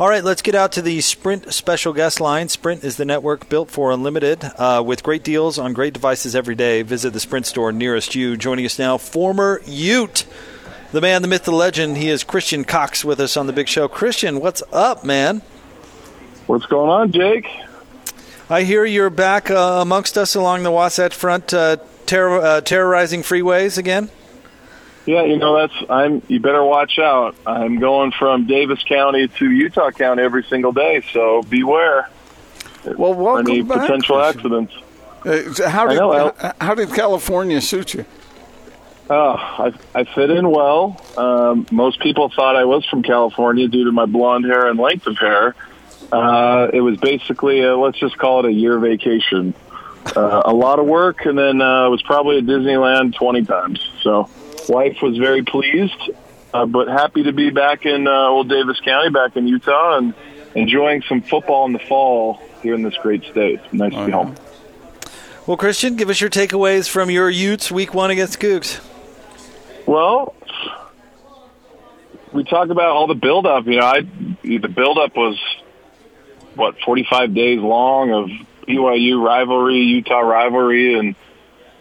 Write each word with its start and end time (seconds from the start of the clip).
All 0.00 0.08
right, 0.08 0.24
let's 0.24 0.40
get 0.40 0.54
out 0.54 0.72
to 0.72 0.80
the 0.80 1.02
Sprint 1.02 1.52
special 1.52 1.92
guest 1.92 2.18
line. 2.18 2.48
Sprint 2.48 2.82
is 2.82 2.96
the 2.96 3.04
network 3.04 3.50
built 3.50 3.70
for 3.70 3.92
unlimited 3.92 4.42
uh, 4.56 4.82
with 4.82 5.02
great 5.02 5.22
deals 5.22 5.58
on 5.58 5.74
great 5.74 5.92
devices 5.92 6.34
every 6.34 6.54
day. 6.54 6.80
Visit 6.80 7.12
the 7.12 7.20
Sprint 7.20 7.44
store 7.44 7.72
nearest 7.72 8.14
you. 8.14 8.38
Joining 8.38 8.64
us 8.64 8.78
now, 8.78 8.96
former 8.96 9.60
Ute, 9.66 10.24
the 10.92 11.02
man, 11.02 11.20
the 11.20 11.28
myth, 11.28 11.44
the 11.44 11.52
legend. 11.52 11.98
He 11.98 12.08
is 12.08 12.24
Christian 12.24 12.64
Cox 12.64 13.04
with 13.04 13.20
us 13.20 13.36
on 13.36 13.46
the 13.46 13.52
big 13.52 13.68
show. 13.68 13.86
Christian, 13.86 14.40
what's 14.40 14.62
up, 14.72 15.04
man? 15.04 15.42
What's 16.46 16.64
going 16.64 16.88
on, 16.88 17.12
Jake? 17.12 17.46
I 18.48 18.62
hear 18.62 18.86
you're 18.86 19.10
back 19.10 19.50
uh, 19.50 19.80
amongst 19.82 20.16
us 20.16 20.34
along 20.34 20.62
the 20.62 20.70
Wasatch 20.70 21.14
Front, 21.14 21.52
uh, 21.52 21.76
terror, 22.06 22.40
uh, 22.40 22.60
terrorizing 22.62 23.20
freeways 23.20 23.76
again. 23.76 24.08
Yeah, 25.06 25.24
you 25.24 25.36
know 25.36 25.56
that's 25.56 25.90
I'm. 25.90 26.22
You 26.28 26.38
better 26.38 26.62
watch 26.62 26.98
out. 26.98 27.34
I'm 27.44 27.80
going 27.80 28.12
from 28.12 28.46
Davis 28.46 28.82
County 28.84 29.28
to 29.28 29.50
Utah 29.50 29.90
County 29.90 30.22
every 30.22 30.44
single 30.44 30.72
day, 30.72 31.02
so 31.12 31.42
beware. 31.42 32.08
Well, 32.84 33.14
welcome 33.14 33.48
Any 33.50 33.62
back. 33.62 33.80
potential 33.80 34.20
accidents. 34.22 34.72
Uh, 35.24 35.68
how 35.68 35.86
did 35.86 35.98
know, 35.98 36.32
how, 36.38 36.52
how 36.60 36.74
did 36.74 36.92
California 36.92 37.60
suit 37.60 37.94
you? 37.94 38.04
Oh, 39.10 39.34
I, 39.36 39.72
I 39.94 40.04
fit 40.04 40.30
in 40.30 40.48
well. 40.50 41.00
Um, 41.16 41.66
most 41.70 42.00
people 42.00 42.28
thought 42.28 42.56
I 42.56 42.64
was 42.64 42.84
from 42.86 43.02
California 43.02 43.68
due 43.68 43.84
to 43.84 43.92
my 43.92 44.06
blonde 44.06 44.44
hair 44.44 44.68
and 44.68 44.78
length 44.78 45.06
of 45.06 45.18
hair. 45.18 45.54
Uh, 46.10 46.68
it 46.72 46.80
was 46.80 46.96
basically, 46.98 47.62
a, 47.62 47.76
let's 47.76 47.98
just 47.98 48.16
call 48.18 48.40
it 48.40 48.46
a 48.46 48.52
year 48.52 48.78
vacation. 48.78 49.54
Uh, 50.16 50.42
a 50.46 50.52
lot 50.52 50.78
of 50.78 50.86
work, 50.86 51.24
and 51.26 51.38
then 51.38 51.60
uh, 51.60 51.88
was 51.88 52.02
probably 52.02 52.38
at 52.38 52.44
Disneyland 52.44 53.14
20 53.14 53.44
times. 53.44 53.90
So, 54.02 54.28
wife 54.68 54.98
was 55.02 55.16
very 55.16 55.42
pleased, 55.42 56.10
uh, 56.52 56.66
but 56.66 56.88
happy 56.88 57.24
to 57.24 57.32
be 57.32 57.50
back 57.50 57.86
in 57.86 58.06
uh, 58.06 58.28
Old 58.28 58.48
Davis 58.48 58.80
County, 58.80 59.10
back 59.10 59.36
in 59.36 59.46
Utah, 59.46 59.98
and 59.98 60.14
enjoying 60.54 61.02
some 61.02 61.22
football 61.22 61.66
in 61.66 61.72
the 61.72 61.78
fall 61.78 62.40
here 62.62 62.74
in 62.74 62.82
this 62.82 62.94
great 63.02 63.24
state. 63.24 63.60
Nice 63.72 63.92
to 63.92 64.06
be 64.06 64.12
home. 64.12 64.34
Well, 65.46 65.56
Christian, 65.56 65.96
give 65.96 66.08
us 66.08 66.20
your 66.20 66.30
takeaways 66.30 66.88
from 66.88 67.10
your 67.10 67.28
Utes 67.28 67.70
week 67.72 67.94
one 67.94 68.10
against 68.10 68.38
Cougs. 68.38 68.80
Well, 69.86 70.34
we 72.32 72.44
talked 72.44 72.70
about 72.70 72.90
all 72.90 73.08
the 73.08 73.14
buildup. 73.14 73.66
You 73.66 73.80
know, 73.80 73.86
I 73.86 74.02
the 74.42 74.68
buildup 74.68 75.16
was 75.16 75.38
what 76.54 76.78
45 76.84 77.34
days 77.34 77.58
long 77.58 78.12
of 78.12 78.30
BYU 78.68 79.22
rivalry, 79.22 79.78
Utah 79.78 80.20
rivalry, 80.20 80.98
and 80.98 81.16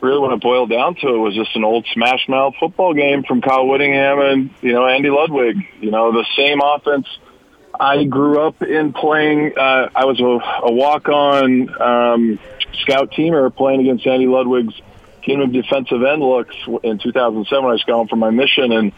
really 0.02 0.20
when 0.20 0.32
it 0.32 0.42
boiled 0.42 0.70
down 0.70 0.96
to 0.96 1.08
it 1.08 1.18
was 1.18 1.36
just 1.36 1.56
an 1.56 1.64
old 1.64 1.86
smash 1.94 2.28
mouth 2.28 2.56
football 2.60 2.94
game 2.94 3.24
from 3.24 3.42
Kyle 3.42 3.68
Whittingham 3.68 4.20
and 4.20 4.50
you 4.62 4.74
know 4.74 4.86
Andy 4.86 5.10
Ludwig. 5.10 5.58
You 5.80 5.92
know, 5.92 6.12
the 6.12 6.26
same 6.36 6.60
offense. 6.62 7.08
I 7.80 8.04
grew 8.04 8.42
up 8.42 8.62
in 8.62 8.94
playing. 8.94 9.58
Uh, 9.58 9.90
I 9.96 10.06
was 10.06 10.20
a, 10.20 10.68
a 10.68 10.72
walk-on 10.72 11.82
um, 11.82 12.40
scout 12.82 13.12
teamer 13.12 13.56
playing 13.56 13.82
against 13.82 14.06
Andy 14.06 14.28
Ludwig's 14.28 14.74
team 15.24 15.40
of 15.42 15.52
defensive 15.52 16.04
end 16.04 16.22
looks 16.22 16.56
in 16.84 17.00
2007 17.00 17.64
when 17.64 17.70
I 17.70 17.74
was 17.74 17.84
going 17.84 18.08
for 18.08 18.18
my 18.18 18.30
mission, 18.30 18.72
and 18.72 18.92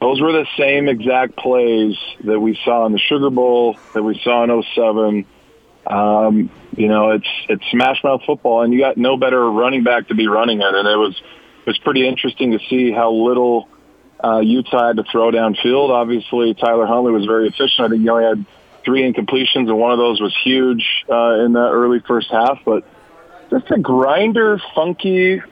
those 0.00 0.20
were 0.20 0.32
the 0.32 0.46
same 0.56 0.88
exact 0.88 1.36
plays 1.36 1.96
that 2.24 2.38
we 2.38 2.58
saw 2.64 2.86
in 2.86 2.92
the 2.92 2.98
Sugar 2.98 3.30
Bowl 3.30 3.76
that 3.94 4.02
we 4.02 4.18
saw 4.22 4.44
in 4.44 4.62
07. 4.74 5.26
Um, 5.86 6.50
you 6.76 6.88
know, 6.88 7.10
it's 7.10 7.28
it's 7.48 7.64
smash 7.70 8.02
mouth 8.04 8.22
football, 8.26 8.62
and 8.62 8.72
you 8.72 8.80
got 8.80 8.96
no 8.96 9.16
better 9.16 9.50
running 9.50 9.82
back 9.82 10.08
to 10.08 10.14
be 10.14 10.28
running 10.28 10.60
it, 10.60 10.74
and 10.74 10.88
it 10.88 10.96
was 10.96 11.14
it 11.14 11.66
was 11.66 11.78
pretty 11.78 12.06
interesting 12.06 12.52
to 12.52 12.58
see 12.68 12.92
how 12.92 13.12
little 13.12 13.68
uh, 14.22 14.40
Utah 14.40 14.88
had 14.88 14.96
to 14.96 15.04
throw 15.10 15.30
downfield. 15.30 15.90
Obviously, 15.90 16.54
Tyler 16.54 16.86
Huntley 16.86 17.12
was 17.12 17.26
very 17.26 17.48
efficient. 17.48 17.80
I 17.80 17.88
think 17.88 18.02
he 18.02 18.08
only 18.08 18.24
had 18.24 18.46
three 18.84 19.02
incompletions, 19.02 19.68
and 19.68 19.78
one 19.78 19.92
of 19.92 19.98
those 19.98 20.20
was 20.20 20.36
huge 20.44 21.04
uh, 21.10 21.44
in 21.44 21.52
the 21.52 21.68
early 21.72 22.00
first 22.06 22.30
half. 22.30 22.58
But 22.64 22.84
just 23.50 23.70
a 23.70 23.78
grinder, 23.78 24.60
funky 24.74 25.42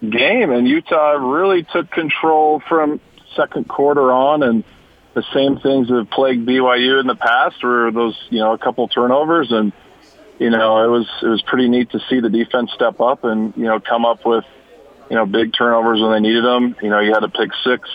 game, 0.00 0.50
and 0.50 0.68
Utah 0.68 1.12
really 1.12 1.62
took 1.62 1.90
control 1.90 2.60
from 2.68 3.00
second 3.36 3.68
quarter 3.68 4.12
on, 4.12 4.42
and 4.42 4.64
the 5.14 5.24
same 5.32 5.58
things 5.58 5.88
that 5.88 5.96
have 5.96 6.10
plagued 6.10 6.46
BYU 6.46 7.00
in 7.00 7.06
the 7.06 7.14
past 7.14 7.62
were 7.62 7.90
those, 7.90 8.16
you 8.30 8.38
know, 8.38 8.52
a 8.52 8.58
couple 8.58 8.86
turnovers, 8.88 9.50
and 9.50 9.72
you 10.38 10.50
know, 10.50 10.84
it 10.84 10.88
was 10.88 11.08
it 11.22 11.28
was 11.28 11.42
pretty 11.42 11.68
neat 11.68 11.90
to 11.90 12.00
see 12.10 12.20
the 12.20 12.28
defense 12.28 12.70
step 12.74 13.00
up 13.00 13.24
and 13.24 13.54
you 13.56 13.64
know 13.64 13.80
come 13.80 14.04
up 14.04 14.24
with 14.24 14.44
you 15.08 15.16
know 15.16 15.26
big 15.26 15.52
turnovers 15.56 16.00
when 16.00 16.12
they 16.12 16.20
needed 16.20 16.44
them. 16.44 16.76
You 16.82 16.90
know, 16.90 17.00
you 17.00 17.14
had 17.14 17.24
a 17.24 17.28
pick 17.28 17.50
six 17.64 17.88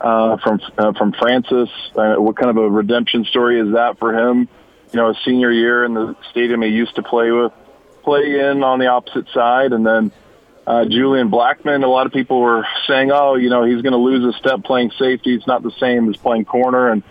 uh, 0.00 0.36
from 0.38 0.60
uh, 0.76 0.92
from 0.92 1.12
Francis. 1.12 1.68
Uh, 1.94 2.16
what 2.16 2.36
kind 2.36 2.50
of 2.50 2.56
a 2.56 2.68
redemption 2.68 3.24
story 3.24 3.60
is 3.60 3.74
that 3.74 3.98
for 3.98 4.12
him? 4.12 4.48
You 4.92 5.00
know, 5.00 5.08
his 5.08 5.16
senior 5.24 5.50
year 5.50 5.84
in 5.84 5.94
the 5.94 6.16
stadium 6.30 6.62
he 6.62 6.68
used 6.68 6.96
to 6.96 7.02
play 7.02 7.30
with, 7.30 7.52
play 8.02 8.40
in 8.40 8.62
on 8.62 8.78
the 8.78 8.88
opposite 8.88 9.28
side, 9.32 9.72
and 9.72 9.86
then 9.86 10.12
uh, 10.66 10.84
Julian 10.84 11.30
Blackmon. 11.30 11.84
A 11.84 11.86
lot 11.86 12.06
of 12.06 12.12
people 12.12 12.40
were 12.40 12.66
saying, 12.88 13.10
"Oh, 13.12 13.36
you 13.36 13.50
know, 13.50 13.64
he's 13.64 13.82
going 13.82 13.92
to 13.92 13.98
lose 13.98 14.34
a 14.34 14.36
step 14.38 14.64
playing 14.64 14.90
safety. 14.98 15.34
It's 15.34 15.46
not 15.46 15.62
the 15.62 15.72
same 15.78 16.10
as 16.10 16.16
playing 16.16 16.44
corner," 16.44 16.90
and 16.90 17.02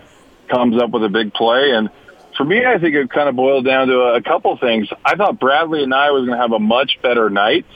comes 0.48 0.80
up 0.80 0.90
with 0.90 1.04
a 1.04 1.08
big 1.08 1.32
play. 1.32 1.70
And 1.70 1.88
for 2.36 2.44
me, 2.44 2.64
I 2.64 2.78
think 2.78 2.94
it 2.94 3.10
kind 3.10 3.28
of 3.28 3.36
boiled 3.36 3.64
down 3.64 3.88
to 3.88 4.00
a, 4.00 4.22
couple 4.22 4.56
things. 4.56 4.88
I 5.04 5.16
thought 5.16 5.38
Bradlee 5.38 5.84
Anae 5.86 6.12
was 6.12 6.26
going 6.26 6.36
to 6.36 6.42
have 6.42 6.52
a 6.52 6.58
much 6.58 6.98
better 7.02 7.28
night, 7.30 7.66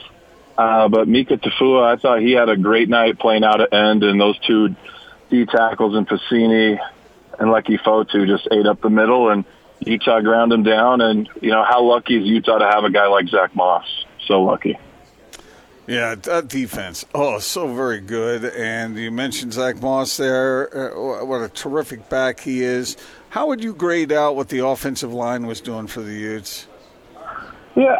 uh, 0.57 0.87
but 0.89 1.07
Mika 1.07 1.37
Tafua, 1.37 1.83
I 1.83 1.97
thought 1.97 2.21
he 2.21 2.31
had 2.31 2.49
a 2.49 2.57
great 2.57 2.89
night 2.89 3.19
playing 3.19 3.43
out 3.43 3.61
at 3.61 3.73
end, 3.73 4.03
and 4.03 4.19
those 4.19 4.37
two 4.39 4.75
D 5.29 5.45
tackles 5.45 5.95
and 5.95 6.07
Penisini 6.07 6.79
and 7.39 7.49
Leki 7.49 7.79
Fotu 7.79 8.25
just 8.25 8.47
ate 8.51 8.65
up 8.65 8.81
the 8.81 8.89
middle, 8.89 9.29
and 9.29 9.45
Utah 9.79 10.21
ground 10.21 10.51
him 10.51 10.63
down. 10.63 11.01
And 11.01 11.29
you 11.41 11.51
know, 11.51 11.63
how 11.63 11.83
lucky 11.83 12.17
is 12.17 12.25
Utah 12.25 12.57
to 12.57 12.65
have 12.65 12.83
a 12.83 12.89
guy 12.89 13.07
like 13.07 13.27
Zach 13.27 13.55
Moss? 13.55 13.85
So 14.25 14.41
lucky. 14.41 14.77
Yeah, 15.87 16.15
that 16.15 16.49
defense. 16.49 17.05
Oh, 17.15 17.39
so 17.39 17.73
very 17.73 18.01
good. 18.01 18.43
And 18.43 18.97
you 18.97 19.09
mentioned 19.09 19.53
Zach 19.53 19.81
Moss 19.81 20.17
there. 20.17 20.93
Uh, 20.93 21.23
what 21.23 21.41
a 21.41 21.47
terrific 21.47 22.09
back 22.09 22.41
he 22.41 22.61
is. 22.61 22.97
How 23.29 23.47
would 23.47 23.63
you 23.63 23.73
grade 23.73 24.11
out 24.11 24.35
what 24.35 24.49
the 24.49 24.65
offensive 24.65 25.13
line 25.13 25.45
was 25.45 25.61
doing 25.61 25.87
for 25.87 26.01
the 26.01 26.13
Utes? 26.13 26.67
Yeah, 27.75 27.97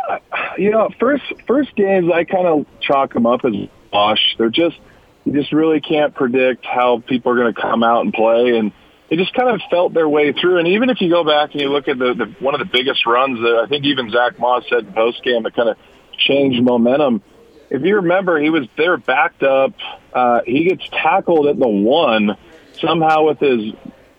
you 0.57 0.71
know, 0.71 0.89
first 0.99 1.23
first 1.45 1.75
games 1.75 2.11
I 2.11 2.23
kind 2.23 2.47
of 2.47 2.65
chalk 2.79 3.13
them 3.13 3.27
up 3.27 3.45
as 3.45 3.53
wash. 3.93 4.35
They're 4.37 4.49
just 4.49 4.77
you 5.25 5.33
just 5.33 5.51
really 5.51 5.81
can't 5.81 6.15
predict 6.15 6.65
how 6.65 7.03
people 7.05 7.31
are 7.31 7.35
going 7.35 7.53
to 7.53 7.61
come 7.61 7.83
out 7.83 8.03
and 8.03 8.13
play, 8.13 8.57
and 8.57 8.71
they 9.09 9.17
just 9.17 9.33
kind 9.33 9.49
of 9.49 9.61
felt 9.69 9.93
their 9.93 10.09
way 10.09 10.33
through. 10.33 10.59
And 10.59 10.69
even 10.69 10.89
if 10.89 11.01
you 11.01 11.09
go 11.09 11.23
back 11.23 11.51
and 11.51 11.61
you 11.61 11.69
look 11.69 11.87
at 11.87 11.99
the, 11.99 12.13
the 12.13 12.35
one 12.39 12.55
of 12.55 12.59
the 12.59 12.65
biggest 12.65 13.05
runs 13.05 13.39
that 13.39 13.61
I 13.63 13.67
think 13.67 13.85
even 13.85 14.09
Zach 14.09 14.39
Moss 14.39 14.63
said 14.69 14.95
post 14.95 15.23
game 15.23 15.43
that 15.43 15.55
kind 15.55 15.69
of 15.69 15.77
changed 16.17 16.63
momentum. 16.63 17.21
If 17.69 17.83
you 17.83 17.97
remember, 17.97 18.39
he 18.39 18.49
was 18.49 18.67
they 18.77 18.87
were 18.87 18.97
backed 18.97 19.43
up. 19.43 19.73
Uh, 20.13 20.39
he 20.45 20.63
gets 20.63 20.87
tackled 20.89 21.47
at 21.47 21.59
the 21.59 21.67
one 21.67 22.37
somehow 22.79 23.25
with 23.25 23.39
his 23.39 23.73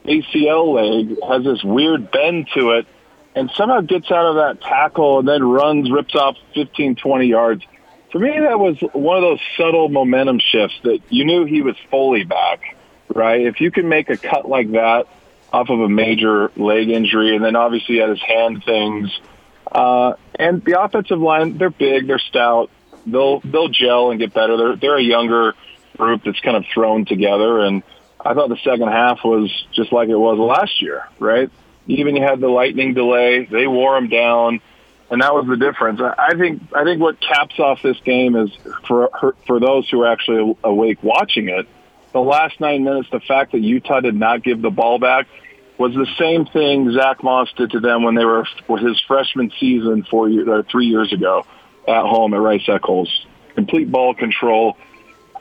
ACL 0.08 0.74
leg 0.74 1.18
has 1.28 1.44
this 1.44 1.62
weird 1.62 2.10
bend 2.10 2.48
to 2.54 2.70
it 2.72 2.86
and 3.34 3.50
somehow 3.54 3.80
gets 3.80 4.10
out 4.10 4.26
of 4.26 4.34
that 4.36 4.60
tackle 4.62 5.20
and 5.20 5.28
then 5.28 5.42
runs, 5.44 5.90
rips 5.90 6.14
off 6.14 6.36
15, 6.54 6.96
20 6.96 7.26
yards. 7.26 7.62
For 8.10 8.18
me, 8.18 8.30
that 8.40 8.58
was 8.58 8.78
one 8.92 9.16
of 9.18 9.22
those 9.22 9.40
subtle 9.56 9.88
momentum 9.88 10.40
shifts 10.40 10.76
that 10.82 11.00
you 11.10 11.24
knew 11.24 11.44
he 11.44 11.62
was 11.62 11.76
fully 11.90 12.24
back, 12.24 12.76
right? 13.14 13.42
If 13.42 13.60
you 13.60 13.70
can 13.70 13.88
make 13.88 14.08
a 14.08 14.16
cut 14.16 14.48
like 14.48 14.72
that 14.72 15.06
off 15.52 15.68
of 15.68 15.80
a 15.80 15.88
major 15.88 16.50
leg 16.56 16.88
injury, 16.88 17.36
and 17.36 17.44
then 17.44 17.54
obviously 17.54 17.98
had 17.98 18.08
his 18.08 18.22
hand 18.22 18.64
things, 18.64 19.10
uh, 19.70 20.14
and 20.34 20.64
the 20.64 20.80
offensive 20.80 21.18
line, 21.18 21.58
they're 21.58 21.70
big, 21.70 22.06
they're 22.06 22.18
stout, 22.18 22.70
they'll 23.06 23.40
they'll 23.40 23.68
gel 23.68 24.10
and 24.10 24.18
get 24.18 24.32
better. 24.32 24.56
They're 24.56 24.76
they're 24.76 24.96
a 24.96 25.02
younger 25.02 25.54
group 25.96 26.22
that's 26.24 26.40
kind 26.40 26.56
of 26.56 26.64
thrown 26.72 27.04
together, 27.04 27.60
and 27.60 27.82
I 28.28 28.34
thought 28.34 28.50
the 28.50 28.58
second 28.58 28.88
half 28.88 29.24
was 29.24 29.50
just 29.72 29.90
like 29.90 30.10
it 30.10 30.16
was 30.16 30.38
last 30.38 30.82
year, 30.82 31.08
right? 31.18 31.50
Even 31.86 32.14
you 32.14 32.22
had 32.22 32.40
the 32.40 32.48
lightning 32.48 32.92
delay, 32.92 33.46
they 33.46 33.66
wore 33.66 33.94
them 33.94 34.10
down, 34.10 34.60
and 35.10 35.22
that 35.22 35.32
was 35.32 35.46
the 35.46 35.56
difference. 35.56 35.98
I 36.02 36.34
think 36.36 36.60
I 36.74 36.84
think 36.84 37.00
what 37.00 37.18
caps 37.22 37.58
off 37.58 37.80
this 37.82 37.98
game 38.00 38.36
is 38.36 38.50
for 38.86 39.08
for 39.46 39.58
those 39.58 39.88
who 39.88 40.02
are 40.02 40.12
actually 40.12 40.54
awake 40.62 41.02
watching 41.02 41.48
it. 41.48 41.66
The 42.12 42.20
last 42.20 42.60
nine 42.60 42.84
minutes, 42.84 43.08
the 43.10 43.20
fact 43.20 43.52
that 43.52 43.60
Utah 43.60 44.00
did 44.00 44.14
not 44.14 44.42
give 44.42 44.60
the 44.60 44.70
ball 44.70 44.98
back 44.98 45.26
was 45.78 45.94
the 45.94 46.06
same 46.18 46.44
thing 46.44 46.92
Zach 46.92 47.22
Moss 47.22 47.50
did 47.56 47.70
to 47.70 47.80
them 47.80 48.02
when 48.02 48.14
they 48.14 48.26
were 48.26 48.46
with 48.68 48.82
his 48.82 49.00
freshman 49.08 49.50
season 49.58 50.04
four 50.04 50.28
years 50.28 50.46
or 50.48 50.58
uh, 50.58 50.62
three 50.70 50.86
years 50.86 51.14
ago 51.14 51.46
at 51.86 52.02
home 52.02 52.34
at 52.34 52.40
Rice 52.40 52.68
Eccles. 52.68 53.24
Complete 53.54 53.90
ball 53.90 54.12
control. 54.12 54.76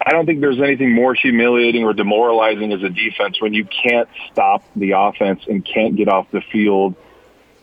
I 0.05 0.11
don't 0.11 0.25
think 0.25 0.41
there's 0.41 0.61
anything 0.61 0.93
more 0.93 1.13
humiliating 1.13 1.83
or 1.83 1.93
demoralizing 1.93 2.71
as 2.71 2.83
a 2.83 2.89
defense 2.89 3.41
when 3.41 3.53
you 3.53 3.65
can't 3.65 4.07
stop 4.31 4.63
the 4.75 4.91
offense 4.91 5.41
and 5.47 5.65
can't 5.65 5.95
get 5.95 6.07
off 6.07 6.27
the 6.31 6.41
field. 6.41 6.95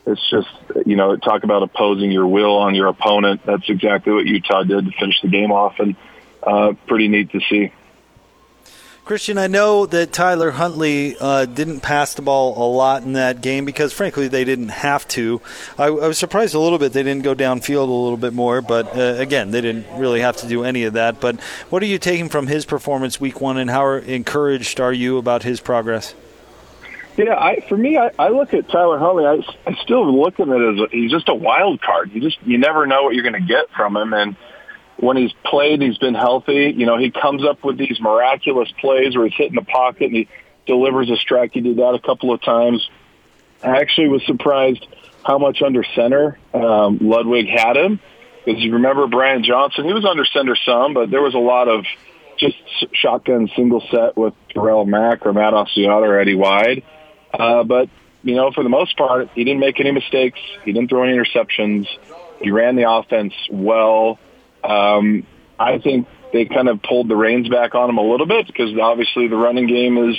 It's 0.07 0.31
just, 0.31 0.49
you 0.87 0.97
know, 0.97 1.17
talk 1.17 1.45
about 1.45 1.63
opposing 1.63 2.11
your 2.11 2.27
will 2.27 2.57
on 2.57 2.75
your 2.75 2.89
opponent. 2.89 3.41
That's 3.47 3.69
exactly 3.69 4.13
what 4.13 4.27
Utah 4.27 4.63
did 4.65 4.85
to 4.85 4.93
finish 4.99 5.21
the 5.23 5.29
game 5.29 5.51
off, 5.51 5.79
and 5.79 5.97
uh, 6.43 6.75
pretty 6.87 7.09
neat 7.09 7.31
to 7.31 7.41
see. 7.49 7.73
Christian, 9.05 9.37
I 9.37 9.49
know 9.49 9.85
that 9.85 10.15
Tyler 10.15 10.53
Huntley 10.53 11.15
uh, 11.21 11.45
didn't 11.45 11.81
pass 11.81 12.15
the 12.15 12.23
ball 12.23 12.57
a 12.57 12.67
lot 12.75 13.03
in 13.03 13.13
that 13.13 13.43
game 13.43 13.67
because, 13.67 13.93
frankly, 13.93 14.29
they 14.29 14.45
didn't 14.45 14.71
have 14.71 15.07
to. 15.09 15.43
I, 15.77 15.89
I, 15.89 16.09
was 16.09 16.17
surprised 16.17 16.55
a 16.55 16.59
little 16.59 16.79
bit 16.79 16.95
they 16.95 17.03
didn't 17.03 17.23
go 17.23 17.35
downfield 17.35 17.87
a 17.87 17.93
little 17.93 18.17
bit 18.17 18.33
more, 18.33 18.63
but 18.63 18.97
uh, 18.97 19.17
again, 19.19 19.51
they 19.51 19.61
didn't 19.61 19.99
really 19.99 20.21
have 20.21 20.39
to 20.39 20.49
do 20.49 20.65
any 20.65 20.85
of 20.85 20.95
that. 20.95 21.21
But 21.21 21.39
what 21.69 21.83
are 21.83 21.87
you 21.87 21.99
taking 21.99 22.31
from 22.31 22.47
his 22.47 22.65
performance 22.65 23.21
week 23.21 23.43
one, 23.43 23.59
and 23.59 23.69
how 23.69 23.93
encouraged 23.93 24.81
are 24.81 24.93
you 24.93 25.19
about 25.19 25.43
his 25.43 25.61
progress? 25.61 26.15
Yeah, 27.19 27.35
I, 27.35 27.61
for 27.69 27.77
me, 27.77 27.99
I, 27.99 28.11
I 28.19 28.29
look 28.31 28.55
at 28.55 28.71
Tyler 28.71 28.99
Huntley. 28.99 29.27
I, 29.27 29.71
I 29.71 29.75
still 29.83 30.19
look 30.19 30.41
at 30.41 30.49
it 30.49 30.51
as 30.51 30.81
a, 30.81 30.89
he's 30.91 31.11
just 31.11 31.29
a 31.29 31.35
wild 31.35 31.83
card. 31.83 32.11
You 32.13 32.23
just 32.23 32.39
you 32.43 32.57
never 32.57 32.87
know 32.87 33.03
what 33.03 33.15
you're 33.15 33.23
going 33.23 33.41
to 33.41 33.47
get 33.47 33.71
from 33.77 33.99
him, 33.99 34.15
and 34.15 34.35
when 35.05 35.17
he's 35.17 35.33
played, 35.45 35.83
he's 35.83 35.99
been 35.99 36.15
healthy. 36.15 36.75
You 36.77 36.87
know, 36.87 36.97
he 36.97 37.11
comes 37.11 37.45
up 37.45 37.63
with 37.63 37.77
these 37.77 38.01
miraculous 38.01 38.71
plays 38.81 39.15
where 39.15 39.27
he's 39.27 39.37
hitting 39.37 39.55
the 39.55 39.63
pocket 39.63 40.05
and 40.05 40.17
he 40.17 40.29
delivers 40.67 41.11
a 41.11 41.17
strike. 41.17 41.53
He 41.53 41.61
did 41.61 41.77
that 41.77 41.95
a 41.95 42.01
couple 42.01 42.33
of 42.33 42.43
times. 42.43 42.89
I 43.63 43.81
actually 43.81 44.09
was 44.09 44.25
surprised 44.27 44.87
how 45.25 45.39
much 45.39 45.63
under 45.63 45.85
center 45.95 46.39
um, 46.53 46.99
Ludwig 47.01 47.49
had 47.49 47.77
him. 47.77 48.01
Because 48.45 48.63
you 48.63 48.75
remember 48.75 49.07
Brian 49.07 49.43
Johnson, 49.43 49.85
he 49.85 49.93
was 49.95 50.05
under 50.05 50.25
center 50.27 50.55
some, 50.67 50.93
but 50.93 51.11
there 51.11 51.23
was 51.23 51.35
a 51.35 51.39
lot 51.39 51.67
of 51.67 51.85
just 52.39 52.57
shotgun 52.93 53.49
single 53.57 53.83
set 53.91 54.17
with 54.17 54.35
Darrell 54.53 54.85
Mack 54.85 55.25
or 55.25 55.33
Matt 55.33 55.55
Asiata 55.55 56.03
or 56.03 56.19
Eddie 56.19 56.35
Wide. 56.35 56.83
Uh, 57.33 57.63
but, 57.65 57.89
you 58.23 58.35
know, 58.35 58.51
for 58.53 58.63
the 58.63 58.69
most 58.69 58.99
part, 58.99 59.31
he 59.35 59.45
didn't 59.45 59.61
make 59.61 59.81
any 59.81 59.93
mistakes. 59.93 60.39
He 60.65 60.73
didn't 60.73 60.91
throw 60.91 61.05
any 61.05 61.17
interceptions. 61.17 61.87
He 62.41 62.51
ran 62.51 62.77
the 62.77 62.91
offense 62.91 63.33
well. 63.51 64.19
Um, 64.65 65.27
I 65.59 65.79
think 65.79 66.09
they 66.33 66.47
kind 66.47 66.69
of 66.69 66.83
pulled 66.83 67.09
the 67.09 67.17
reins 67.17 67.49
back 67.49 67.75
on 67.75 67.89
him 67.89 67.99
a 67.99 68.03
little 68.03 68.27
bit 68.27 68.47
because 68.47 68.77
obviously 68.79 69.29
the 69.29 69.37
running 69.37 69.67
game 69.67 69.99
is 70.11 70.17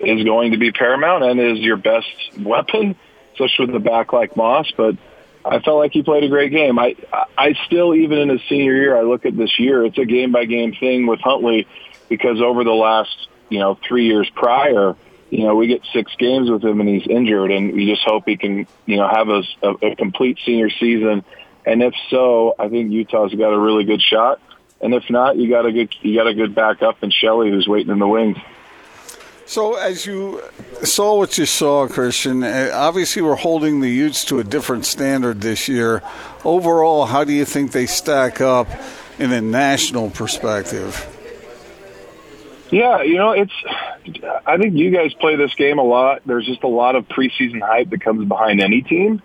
is 0.00 0.24
going 0.24 0.52
to 0.52 0.58
be 0.58 0.72
paramount 0.72 1.24
and 1.24 1.40
is 1.40 1.58
your 1.60 1.76
best 1.76 2.06
weapon, 2.38 2.96
especially 3.32 3.66
with 3.66 3.76
a 3.76 3.80
back 3.80 4.12
like 4.12 4.36
Moss. 4.36 4.70
But 4.76 4.96
I 5.44 5.60
felt 5.60 5.78
like 5.78 5.92
he 5.92 6.02
played 6.02 6.24
a 6.24 6.28
great 6.28 6.50
game. 6.50 6.78
I 6.78 6.96
I 7.38 7.54
still 7.66 7.94
even 7.94 8.18
in 8.18 8.28
his 8.28 8.40
senior 8.48 8.74
year, 8.74 8.96
I 8.96 9.02
look 9.02 9.24
at 9.24 9.36
this 9.36 9.58
year. 9.58 9.84
It's 9.84 9.98
a 9.98 10.04
game 10.04 10.32
by 10.32 10.44
game 10.44 10.74
thing 10.74 11.06
with 11.06 11.20
Huntley 11.20 11.66
because 12.08 12.42
over 12.42 12.64
the 12.64 12.72
last 12.72 13.28
you 13.48 13.58
know 13.58 13.78
three 13.86 14.06
years 14.06 14.28
prior, 14.34 14.96
you 15.30 15.44
know 15.46 15.54
we 15.54 15.66
get 15.66 15.82
six 15.92 16.12
games 16.18 16.50
with 16.50 16.62
him 16.62 16.80
and 16.80 16.88
he's 16.88 17.06
injured, 17.06 17.50
and 17.50 17.72
we 17.72 17.86
just 17.86 18.02
hope 18.02 18.24
he 18.26 18.36
can 18.36 18.66
you 18.84 18.96
know 18.96 19.08
have 19.08 19.28
a, 19.28 19.42
a, 19.62 19.92
a 19.92 19.96
complete 19.96 20.38
senior 20.44 20.68
season 20.68 21.24
and 21.66 21.82
if 21.82 21.94
so, 22.10 22.54
I 22.58 22.68
think 22.68 22.92
Utah's 22.92 23.34
got 23.34 23.52
a 23.52 23.58
really 23.58 23.84
good 23.84 24.02
shot. 24.02 24.40
And 24.80 24.92
if 24.94 25.08
not, 25.08 25.36
you 25.36 25.48
got 25.48 25.64
a 25.66 25.72
good 25.72 25.94
you 26.02 26.14
got 26.14 26.26
a 26.26 26.34
good 26.34 26.54
backup 26.54 27.02
in 27.02 27.10
Shelley 27.10 27.50
who's 27.50 27.66
waiting 27.66 27.90
in 27.90 27.98
the 27.98 28.08
wings. 28.08 28.36
So, 29.46 29.74
as 29.74 30.06
you 30.06 30.42
saw 30.82 31.18
what 31.18 31.36
you 31.36 31.44
saw, 31.44 31.86
Christian, 31.86 32.42
uh, 32.42 32.70
obviously 32.72 33.20
we're 33.20 33.34
holding 33.34 33.80
the 33.80 33.90
Utes 33.90 34.24
to 34.26 34.38
a 34.40 34.44
different 34.44 34.86
standard 34.86 35.42
this 35.42 35.68
year. 35.68 36.02
Overall, 36.44 37.04
how 37.04 37.24
do 37.24 37.32
you 37.32 37.44
think 37.44 37.72
they 37.72 37.84
stack 37.84 38.40
up 38.40 38.66
in 39.18 39.32
a 39.32 39.42
national 39.42 40.10
perspective? 40.10 41.10
Yeah, 42.70 43.02
you 43.02 43.16
know, 43.16 43.32
it's. 43.32 43.52
I 44.46 44.56
think 44.56 44.74
you 44.74 44.90
guys 44.90 45.14
play 45.14 45.36
this 45.36 45.54
game 45.54 45.78
a 45.78 45.82
lot. 45.82 46.22
There's 46.26 46.46
just 46.46 46.62
a 46.62 46.68
lot 46.68 46.96
of 46.96 47.06
preseason 47.08 47.60
hype 47.60 47.90
that 47.90 48.00
comes 48.00 48.26
behind 48.26 48.60
any 48.60 48.82
team 48.82 49.22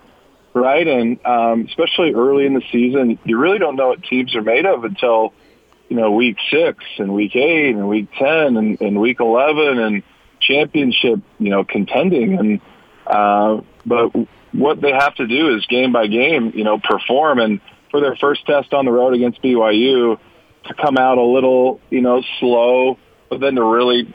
right? 0.53 0.87
And 0.87 1.25
um, 1.25 1.65
especially 1.67 2.13
early 2.13 2.45
in 2.45 2.53
the 2.53 2.63
season, 2.71 3.19
you 3.23 3.37
really 3.37 3.59
don't 3.59 3.75
know 3.75 3.89
what 3.89 4.03
teams 4.03 4.35
are 4.35 4.41
made 4.41 4.65
of 4.65 4.83
until 4.83 5.33
you 5.89 5.95
know 5.95 6.11
week 6.11 6.37
six 6.49 6.83
and 6.97 7.13
week 7.13 7.35
eight 7.35 7.75
and 7.75 7.87
week 7.87 8.07
ten 8.17 8.57
and, 8.57 8.81
and 8.81 8.99
week 8.99 9.19
eleven 9.19 9.79
and 9.79 10.03
championship, 10.39 11.19
you 11.39 11.49
know, 11.49 11.63
contending. 11.63 12.37
And 12.37 12.61
uh, 13.05 13.61
but 13.85 14.11
what 14.51 14.81
they 14.81 14.91
have 14.91 15.15
to 15.15 15.27
do 15.27 15.55
is 15.55 15.65
game 15.67 15.91
by 15.91 16.07
game, 16.07 16.51
you 16.55 16.63
know, 16.63 16.79
perform. 16.79 17.39
And 17.39 17.61
for 17.91 18.01
their 18.01 18.15
first 18.15 18.45
test 18.45 18.73
on 18.73 18.85
the 18.85 18.91
road 18.91 19.13
against 19.13 19.41
BYU, 19.41 20.19
to 20.65 20.73
come 20.73 20.97
out 20.97 21.17
a 21.17 21.23
little, 21.23 21.79
you 21.89 22.01
know, 22.01 22.21
slow, 22.39 22.97
but 23.29 23.39
then 23.39 23.55
to 23.55 23.63
really 23.63 24.13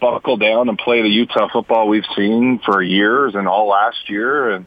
buckle 0.00 0.36
down 0.36 0.68
and 0.68 0.78
play 0.78 1.02
the 1.02 1.08
Utah 1.08 1.48
football 1.52 1.88
we've 1.88 2.06
seen 2.14 2.60
for 2.64 2.82
years 2.82 3.34
and 3.34 3.48
all 3.48 3.68
last 3.68 4.08
year 4.08 4.50
and 4.50 4.66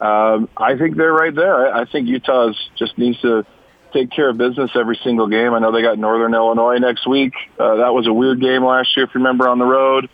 um, 0.00 0.48
I 0.56 0.76
think 0.78 0.96
they're 0.96 1.12
right 1.12 1.34
there. 1.34 1.74
I, 1.74 1.82
I 1.82 1.84
think 1.84 2.08
Utah 2.08 2.52
just 2.76 2.96
needs 2.96 3.20
to 3.20 3.44
take 3.92 4.10
care 4.10 4.28
of 4.28 4.38
business 4.38 4.70
every 4.74 4.98
single 5.02 5.28
game. 5.28 5.52
I 5.52 5.58
know 5.58 5.72
they 5.72 5.82
got 5.82 5.98
Northern 5.98 6.34
Illinois 6.34 6.78
next 6.78 7.06
week. 7.06 7.34
Uh, 7.58 7.76
that 7.76 7.92
was 7.92 8.06
a 8.06 8.12
weird 8.12 8.40
game 8.40 8.64
last 8.64 8.96
year, 8.96 9.06
if 9.06 9.14
you 9.14 9.18
remember, 9.18 9.48
on 9.48 9.58
the 9.58 9.64
road. 9.64 10.08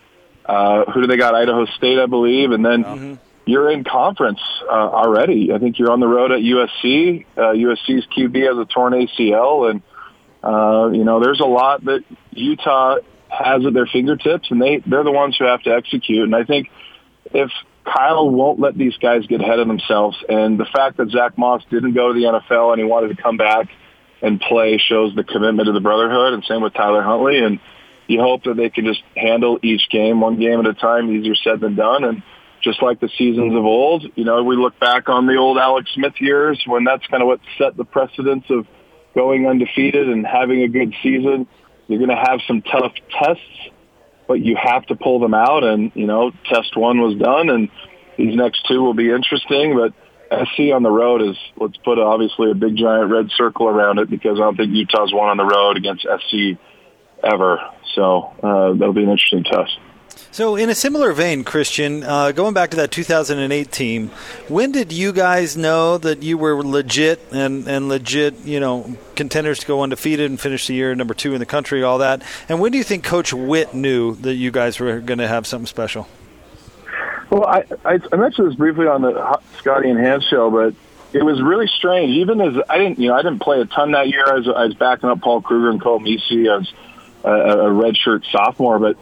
Uh, 0.45 0.91
who 0.93 1.03
do 1.03 1.07
they 1.07 1.17
got? 1.17 1.35
Idaho 1.35 1.67
State, 1.67 1.99
I 1.99 2.07
believe, 2.07 2.53
and 2.53 2.65
then 2.65 2.85
mm-hmm. 2.85 3.15
you're 3.47 3.71
in 3.71 3.85
conference 3.85 4.41
uh, 4.63 4.73
already. 4.73 5.53
I 5.53 5.59
think 5.59 5.79
you're 5.79 5.91
on 5.91 6.01
the 6.01 6.09
road 6.09 6.33
at 6.33 6.41
USC. 6.41 7.27
Uh, 7.37 7.41
USC's 7.53 8.07
QB 8.17 8.47
has 8.47 8.59
a 8.59 8.65
torn 8.65 8.93
ACL, 8.93 9.71
and 9.71 9.83
uh, 10.43 10.91
you 10.93 11.05
know 11.05 11.21
there's 11.21 11.41
a 11.41 11.47
lot 11.47 11.85
that 11.87 12.05
Utah 12.31 12.99
has 13.29 13.67
at 13.67 13.75
their 13.75 13.87
fingertips, 13.87 14.51
and 14.51 14.63
they 14.63 14.79
they're 14.87 15.05
the 15.05 15.13
ones 15.13 15.37
who 15.37 15.47
have 15.47 15.63
to 15.63 15.71
execute. 15.71 16.23
And 16.23 16.35
I 16.35 16.45
think 16.45 16.71
if 17.35 17.51
Kyle 17.87 18.29
won't 18.29 18.59
let 18.59 18.77
these 18.77 18.97
guys 18.97 19.27
get 19.27 19.41
ahead 19.41 19.61
of 19.61 19.69
themselves. 19.69 20.17
And 20.29 20.59
the 20.59 20.67
fact 20.67 20.97
that 20.97 21.11
Zach 21.11 21.39
Moss 21.39 21.63
didn't 21.71 21.95
go 21.95 22.13
to 22.13 22.15
the 22.15 22.27
NFL 22.27 22.73
and 22.73 22.81
he 22.81 22.85
wanted 22.85 23.17
to 23.17 23.23
come 23.23 23.37
back 23.37 23.69
and 24.23 24.41
play 24.41 24.79
shows 24.79 25.15
the 25.15 25.25
commitment 25.25 25.67
to 25.67 25.73
the 25.73 25.81
brotherhood. 25.81 26.35
And 26.35 26.45
same 26.45 26.63
with 26.63 26.75
Tyler 26.75 27.03
Huntley. 27.03 27.39
And 27.39 27.61
you 28.09 28.21
hope 28.21 28.45
that 28.45 28.57
they 28.57 28.71
can 28.71 28.85
just 28.85 29.03
handle 29.17 29.59
each 29.63 29.89
game 29.91 30.21
one 30.21 30.39
game 30.39 30.61
at 30.61 30.67
a 30.67 30.75
time. 30.75 31.11
Easier 31.11 31.35
said 31.37 31.61
than 31.61 31.77
done. 31.77 32.05
And 32.05 32.23
just 32.63 32.83
like 32.83 33.01
the 33.01 33.09
seasons 33.17 33.55
of 33.55 33.65
old, 33.65 34.05
you 34.17 34.25
know, 34.25 34.43
we 34.43 34.57
look 34.57 34.79
back 34.81 35.09
on 35.09 35.27
the 35.27 35.37
old 35.37 35.57
Alex 35.59 35.91
Smith 35.95 36.15
years 36.19 36.61
when 36.67 36.85
that's 36.85 37.07
kind 37.07 37.23
of 37.23 37.29
what 37.29 37.41
set 37.59 37.77
the 37.77 37.85
precedence 37.85 38.45
of 38.51 38.67
going 39.15 39.47
undefeated 39.47 40.09
and 40.09 40.27
having 40.27 40.63
a 40.63 40.69
good 40.69 40.93
season. 41.03 41.47
You're 41.87 41.99
going 41.99 42.11
to 42.11 42.17
have 42.17 42.41
some 42.49 42.63
tough 42.63 42.93
tests 43.11 43.71
but 44.29 44.41
you 44.41 44.57
have 44.61 44.85
to 44.87 44.97
pull 44.97 45.21
them 45.21 45.35
out. 45.35 45.65
And 45.65 45.93
you 45.95 46.07
know, 46.07 46.31
test 46.49 46.77
one 46.77 47.01
was 47.01 47.17
done, 47.17 47.51
and 47.51 47.69
these 48.17 48.35
next 48.35 48.67
two 48.69 48.81
will 48.81 48.95
be 48.95 49.11
interesting. 49.11 49.77
But 49.77 49.93
SC 50.31 50.73
on 50.75 50.83
the 50.83 50.91
road 50.91 51.23
is 51.23 51.37
let's 51.57 51.77
put 51.79 51.99
obviously 51.99 52.51
a 52.51 52.55
big 52.55 52.77
giant 52.77 53.11
red 53.11 53.31
circle 53.37 53.69
around 53.69 53.99
it 53.99 54.11
because 54.11 54.39
I 54.39 54.43
don't 54.43 54.57
think 54.57 54.73
Utah's 54.73 55.13
won 55.13 55.29
on 55.29 55.37
the 55.37 55.45
road 55.45 55.77
against 55.77 56.03
SC 56.03 56.59
ever. 57.23 57.61
So 57.95 58.33
uh, 58.43 58.73
that'll 58.73 58.93
be 58.93 59.05
an 59.05 59.11
interesting 59.11 59.45
test. 59.45 59.79
So, 60.31 60.57
in 60.57 60.71
a 60.71 60.75
similar 60.75 61.13
vein, 61.13 61.45
Christian, 61.45 62.03
uh, 62.03 62.33
going 62.33 62.55
back 62.55 62.71
to 62.71 62.77
that 62.77 62.91
2008 62.91 63.71
team, 63.71 64.09
when 64.49 64.73
did 64.73 64.93
you 64.93 65.13
guys 65.13 65.57
know 65.57 65.99
that 65.99 66.23
you 66.23 66.39
were 66.39 66.63
legit 66.63 67.21
and, 67.33 67.67
and 67.67 67.89
legit, 67.89 68.39
you 68.45 68.61
know, 68.61 68.97
contenders 69.15 69.61
to 69.61 69.67
go 69.67 69.83
undefeated 69.83 70.31
and 70.31 70.41
finish 70.41 70.67
the 70.67 70.75
year 70.75 70.95
number 70.95 71.15
two 71.15 71.33
in 71.33 71.41
the 71.41 71.47
country, 71.47 71.83
all 71.83 71.99
that? 71.99 72.23
And 72.49 72.61
when 72.61 72.73
do 72.73 72.79
you 72.79 72.85
think 72.85 73.05
Coach 73.05 73.33
Witt 73.33 73.75
knew 73.75 74.15
that 74.17 74.35
you 74.35 74.51
guys 74.51 74.79
were 74.81 75.01
going 75.01 75.19
to 75.19 75.29
have 75.29 75.47
something 75.47 75.67
special? 75.67 76.09
Well, 77.31 77.45
I, 77.45 77.65
I, 77.85 78.01
I 78.13 78.17
mentioned 78.17 78.51
this 78.51 78.57
briefly 78.57 78.87
on 78.87 79.03
the 79.03 79.41
Scotty 79.59 79.91
and 79.91 79.99
Hans 79.99 80.25
show, 80.25 80.51
but 80.51 80.75
it 81.13 81.23
was 81.23 81.43
really 81.43 81.67
strange. 81.67 82.11
Even 82.17 82.41
as 82.41 82.55
I 82.69 82.79
didn't, 82.79 82.99
you 82.99 83.09
know, 83.09 83.15
I 83.15 83.23
didn't 83.23 83.41
play 83.41 83.61
a 83.61 83.67
ton 83.67 83.93
that 83.93 84.09
year. 84.09 84.25
I 84.27 84.35
was, 84.35 84.49
I 84.49 84.65
was 84.67 84.75
backing 84.75 85.09
up 85.09 85.21
Paul 85.21 85.41
Kruger 85.41 85.71
and 85.71 85.81
Koa 85.81 86.01
Misi 86.01 86.49
as 86.49 86.71
a, 87.25 87.31
a 87.31 87.71
redshirt 87.71 88.25
sophomore, 88.31 88.79
but 88.79 88.97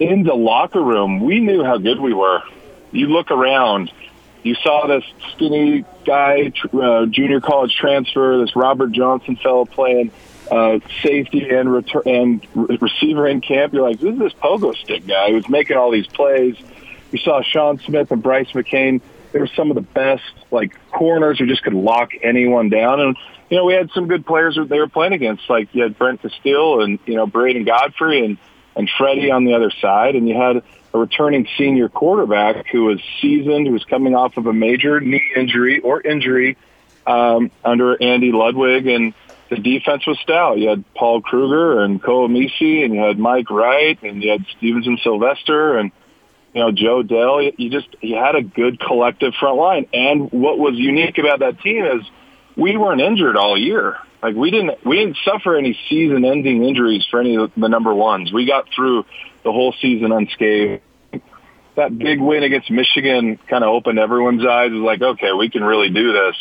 in 0.00 0.22
the 0.22 0.34
locker 0.34 0.82
room, 0.82 1.20
we 1.20 1.40
knew 1.40 1.64
how 1.64 1.78
good 1.78 2.00
we 2.00 2.12
were. 2.12 2.42
You 2.92 3.08
look 3.08 3.30
around, 3.30 3.92
you 4.42 4.54
saw 4.56 4.86
this 4.86 5.04
skinny 5.32 5.84
guy, 6.04 6.52
uh, 6.72 7.06
junior 7.06 7.40
college 7.40 7.74
transfer, 7.76 8.38
this 8.38 8.54
Robert 8.56 8.92
Johnson 8.92 9.36
fellow 9.36 9.64
playing 9.64 10.10
uh, 10.50 10.78
safety 11.02 11.48
and 11.50 11.70
return 11.70 12.02
and 12.06 12.46
re- 12.54 12.78
receiver 12.80 13.26
in 13.26 13.40
camp. 13.40 13.74
You're 13.74 13.88
like, 13.88 14.02
is 14.02 14.18
this 14.18 14.32
pogo 14.34 14.74
stick 14.74 15.06
guy 15.06 15.30
who's 15.30 15.48
making 15.48 15.76
all 15.76 15.90
these 15.90 16.06
plays. 16.06 16.56
You 17.10 17.18
saw 17.18 17.42
Sean 17.42 17.78
Smith 17.80 18.10
and 18.10 18.22
Bryce 18.22 18.50
McCain. 18.52 19.00
They 19.32 19.40
were 19.40 19.48
some 19.48 19.70
of 19.70 19.74
the 19.74 19.82
best 19.82 20.22
like 20.50 20.76
corners 20.90 21.38
who 21.38 21.46
just 21.46 21.62
could 21.62 21.74
lock 21.74 22.12
anyone 22.22 22.70
down. 22.70 23.00
And 23.00 23.16
you 23.50 23.56
know, 23.56 23.64
we 23.64 23.74
had 23.74 23.90
some 23.92 24.08
good 24.08 24.26
players 24.26 24.56
that 24.56 24.68
they 24.68 24.78
were 24.78 24.88
playing 24.88 25.12
against. 25.12 25.48
Like 25.50 25.74
you 25.74 25.82
had 25.82 25.98
Brent 25.98 26.22
Casteel 26.22 26.82
and 26.82 26.98
you 27.06 27.16
know 27.16 27.26
Bradon 27.26 27.66
Godfrey 27.66 28.24
and 28.24 28.38
and 28.78 28.88
Freddie 28.96 29.30
on 29.30 29.44
the 29.44 29.54
other 29.54 29.72
side, 29.82 30.14
and 30.14 30.28
you 30.28 30.36
had 30.36 30.62
a 30.94 30.98
returning 30.98 31.46
senior 31.58 31.88
quarterback 31.88 32.66
who 32.68 32.84
was 32.84 33.00
seasoned, 33.20 33.66
who 33.66 33.72
was 33.72 33.84
coming 33.84 34.14
off 34.14 34.36
of 34.36 34.46
a 34.46 34.52
major 34.52 35.00
knee 35.00 35.32
injury 35.36 35.80
or 35.80 36.00
injury 36.00 36.56
um, 37.06 37.50
under 37.64 38.00
Andy 38.00 38.30
Ludwig, 38.30 38.86
and 38.86 39.14
the 39.50 39.56
defense 39.56 40.06
was 40.06 40.18
stout. 40.20 40.58
You 40.58 40.68
had 40.68 40.84
Paul 40.94 41.20
Kruger 41.20 41.82
and 41.82 42.00
Koa 42.00 42.28
Misi, 42.28 42.84
and 42.84 42.94
you 42.94 43.00
had 43.00 43.18
Mike 43.18 43.50
Wright, 43.50 43.98
and 44.02 44.22
you 44.22 44.30
had 44.30 44.46
Stevenson 44.56 44.98
Sylvester, 45.02 45.76
and 45.76 45.90
you 46.54 46.60
know 46.60 46.70
Joe 46.70 47.02
Dell. 47.02 47.42
You 47.42 47.70
just 47.70 47.88
you 48.00 48.14
had 48.14 48.36
a 48.36 48.42
good 48.42 48.78
collective 48.78 49.34
front 49.40 49.56
line, 49.56 49.86
and 49.92 50.30
what 50.30 50.56
was 50.58 50.74
unique 50.76 51.18
about 51.18 51.40
that 51.40 51.60
team 51.62 51.84
is 51.84 52.02
we 52.56 52.76
weren't 52.76 53.00
injured 53.00 53.36
all 53.36 53.58
year. 53.58 53.98
Like 54.22 54.34
we 54.34 54.50
didn't 54.50 54.84
we 54.84 54.96
didn't 54.96 55.16
suffer 55.24 55.56
any 55.56 55.78
season 55.88 56.24
ending 56.24 56.64
injuries 56.64 57.06
for 57.10 57.20
any 57.20 57.36
of 57.36 57.52
the 57.56 57.68
number 57.68 57.94
ones. 57.94 58.32
We 58.32 58.46
got 58.46 58.68
through 58.74 59.04
the 59.44 59.52
whole 59.52 59.72
season 59.80 60.12
unscathed. 60.12 60.82
That 61.76 61.96
big 61.96 62.20
win 62.20 62.42
against 62.42 62.70
Michigan 62.70 63.38
kind 63.48 63.62
of 63.62 63.70
opened 63.70 64.00
everyone's 64.00 64.44
eyes. 64.44 64.72
It 64.72 64.74
was 64.74 64.82
like, 64.82 65.00
okay, 65.00 65.32
we 65.32 65.48
can 65.48 65.62
really 65.62 65.90
do 65.90 66.12
this. 66.12 66.34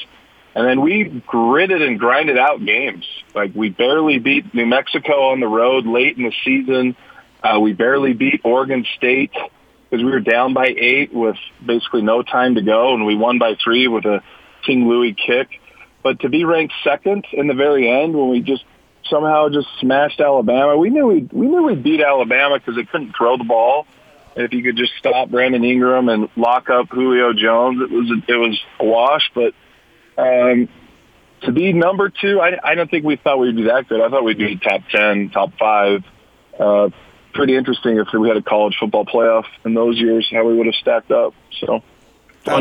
And 0.55 0.65
then 0.67 0.81
we 0.81 1.03
gritted 1.27 1.84
and 1.84 2.00
grinded 2.00 2.39
out 2.39 2.65
games. 2.65 3.05
Like 3.36 3.53
we 3.53 3.69
barely 3.69 4.17
beat 4.17 4.51
New 4.55 4.65
Mexico 4.65 5.29
on 5.29 5.39
the 5.39 5.48
road 5.48 5.86
late 5.86 6.17
in 6.17 6.24
the 6.24 6.34
season. 6.43 6.96
Uh, 7.43 7.60
we 7.60 7.74
barely 7.74 8.13
beat 8.13 8.41
Oregon 8.43 8.84
State 8.96 9.34
because 9.89 10.03
we 10.03 10.10
were 10.10 10.19
down 10.19 10.55
by 10.55 10.74
eight 10.75 11.13
with 11.13 11.38
basically 11.63 12.01
no 12.01 12.24
time 12.24 12.55
to 12.55 12.63
go, 12.63 12.96
and 12.96 13.05
we 13.05 13.15
won 13.15 13.38
by 13.38 13.55
three 13.63 13.88
with 13.88 14.05
a 14.05 14.24
King 14.65 14.88
Louis 14.88 15.13
kick. 15.13 15.62
But 16.04 16.22
to 16.22 16.30
be 16.30 16.46
ranked 16.46 16.74
second 16.84 17.25
in 17.34 17.48
the 17.48 17.54
very 17.54 17.89
end 17.89 18.16
when 18.16 18.30
we 18.30 18.42
just 18.42 18.63
somehow 19.10 19.50
just 19.50 19.68
smashed 19.80 20.20
Alabama, 20.20 20.77
we 20.77 20.89
knew 20.89 21.08
we 21.08 21.27
we 21.32 21.48
knew 21.48 21.63
we'd 21.63 21.84
beat 21.84 22.01
Alabama 22.01 22.60
because 22.60 22.75
they 22.75 22.86
couldn't 22.86 23.13
throw 23.18 23.38
the 23.38 23.44
ball. 23.44 23.86
And 24.36 24.46
if 24.46 24.54
you 24.54 24.62
could 24.62 24.77
just 24.77 24.94
stop 25.00 25.30
Brandon 25.30 25.63
Ingram 25.63 26.10
and 26.10 26.30
lock 26.36 26.70
up 26.70 26.89
Julio 26.89 27.34
Jones, 27.34 27.82
it 27.82 27.92
was 27.92 28.24
it 28.27 28.36
was 28.36 28.60
a 28.80 28.86
wash. 28.86 29.32
But 29.34 29.54
um, 30.18 30.70
to 31.42 31.51
be 31.51 31.74
number 31.74 32.10
two, 32.10 32.39
I, 32.39 32.58
I 32.63 32.75
don't 32.75 32.89
think 32.89 33.04
we 33.04 33.16
thought 33.16 33.39
we'd 33.39 33.56
be 33.56 33.63
that 33.63 33.88
good. 33.88 34.00
I 34.00 34.10
thought 34.10 34.24
we'd 34.24 34.38
be 34.38 34.58
top 34.58 34.82
ten, 34.92 35.32
top 35.32 35.54
five. 35.60 36.04
Uh, 36.60 36.89
pretty 37.34 37.56
interesting 37.56 37.98
if 37.98 38.08
we 38.13 38.27
had 38.27 38.38
a 38.38 38.42
college 38.42 38.75
football 38.80 39.06
playoff 39.06 39.46
in 39.66 39.74
those 39.74 39.98
years, 39.98 40.27
how 40.32 40.44
we 40.46 40.56
would 40.56 40.66
have 40.66 40.75
stacked 40.75 41.12
up. 41.12 41.34
So 41.60 41.84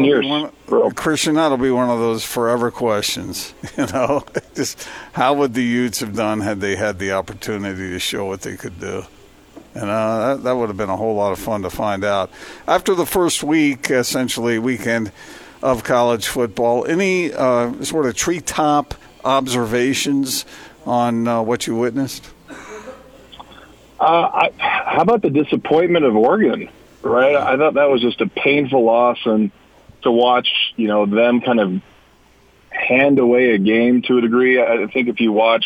years. 0.04 0.26
One, 0.26 0.50
Christian, 0.94 1.34
that'll 1.34 1.56
be 1.56 1.70
one 1.70 1.90
of 1.90 1.98
those 1.98 2.24
forever 2.24 2.70
questions. 2.70 3.54
You 3.76 3.86
know, 3.86 4.24
just 4.54 4.88
how 5.12 5.34
would 5.34 5.52
the 5.52 5.62
Utes 5.62 6.00
have 6.00 6.16
done 6.16 6.40
had 6.40 6.60
they 6.60 6.76
had 6.76 6.98
the 6.98 7.12
opportunity 7.12 7.90
to 7.90 7.98
show 7.98 8.24
what 8.24 8.40
they 8.40 8.56
could 8.56 8.80
do? 8.80 9.04
And 9.74 9.90
uh, 9.90 10.36
that, 10.36 10.44
that 10.44 10.52
would 10.56 10.68
have 10.68 10.78
been 10.78 10.88
a 10.88 10.96
whole 10.96 11.14
lot 11.14 11.32
of 11.32 11.38
fun 11.38 11.60
to 11.62 11.70
find 11.70 12.04
out. 12.04 12.30
After 12.66 12.94
the 12.94 13.04
first 13.04 13.42
week, 13.42 13.90
essentially 13.90 14.58
weekend 14.58 15.12
of 15.62 15.84
college 15.84 16.26
football, 16.26 16.86
any 16.86 17.34
uh, 17.34 17.82
sort 17.82 18.06
of 18.06 18.14
treetop 18.14 18.94
observations 19.26 20.46
on 20.86 21.28
uh, 21.28 21.42
what 21.42 21.66
you 21.66 21.76
witnessed? 21.76 22.30
Uh, 23.98 24.02
I, 24.02 24.50
how 24.58 25.02
about 25.02 25.22
the 25.22 25.30
disappointment 25.30 26.04
of 26.04 26.16
Oregon? 26.16 26.70
Right, 27.02 27.36
I 27.36 27.56
thought 27.56 27.74
that 27.74 27.90
was 27.90 28.00
just 28.00 28.20
a 28.20 28.26
painful 28.26 28.82
loss, 28.82 29.18
and 29.26 29.50
to 30.06 30.12
watch, 30.12 30.48
you 30.76 30.88
know, 30.88 31.06
them 31.06 31.40
kind 31.40 31.60
of 31.60 31.82
hand 32.70 33.18
away 33.18 33.50
a 33.50 33.58
game 33.58 34.02
to 34.02 34.18
a 34.18 34.20
degree. 34.20 34.60
I 34.60 34.86
think 34.92 35.08
if 35.08 35.20
you 35.20 35.32
watch, 35.32 35.64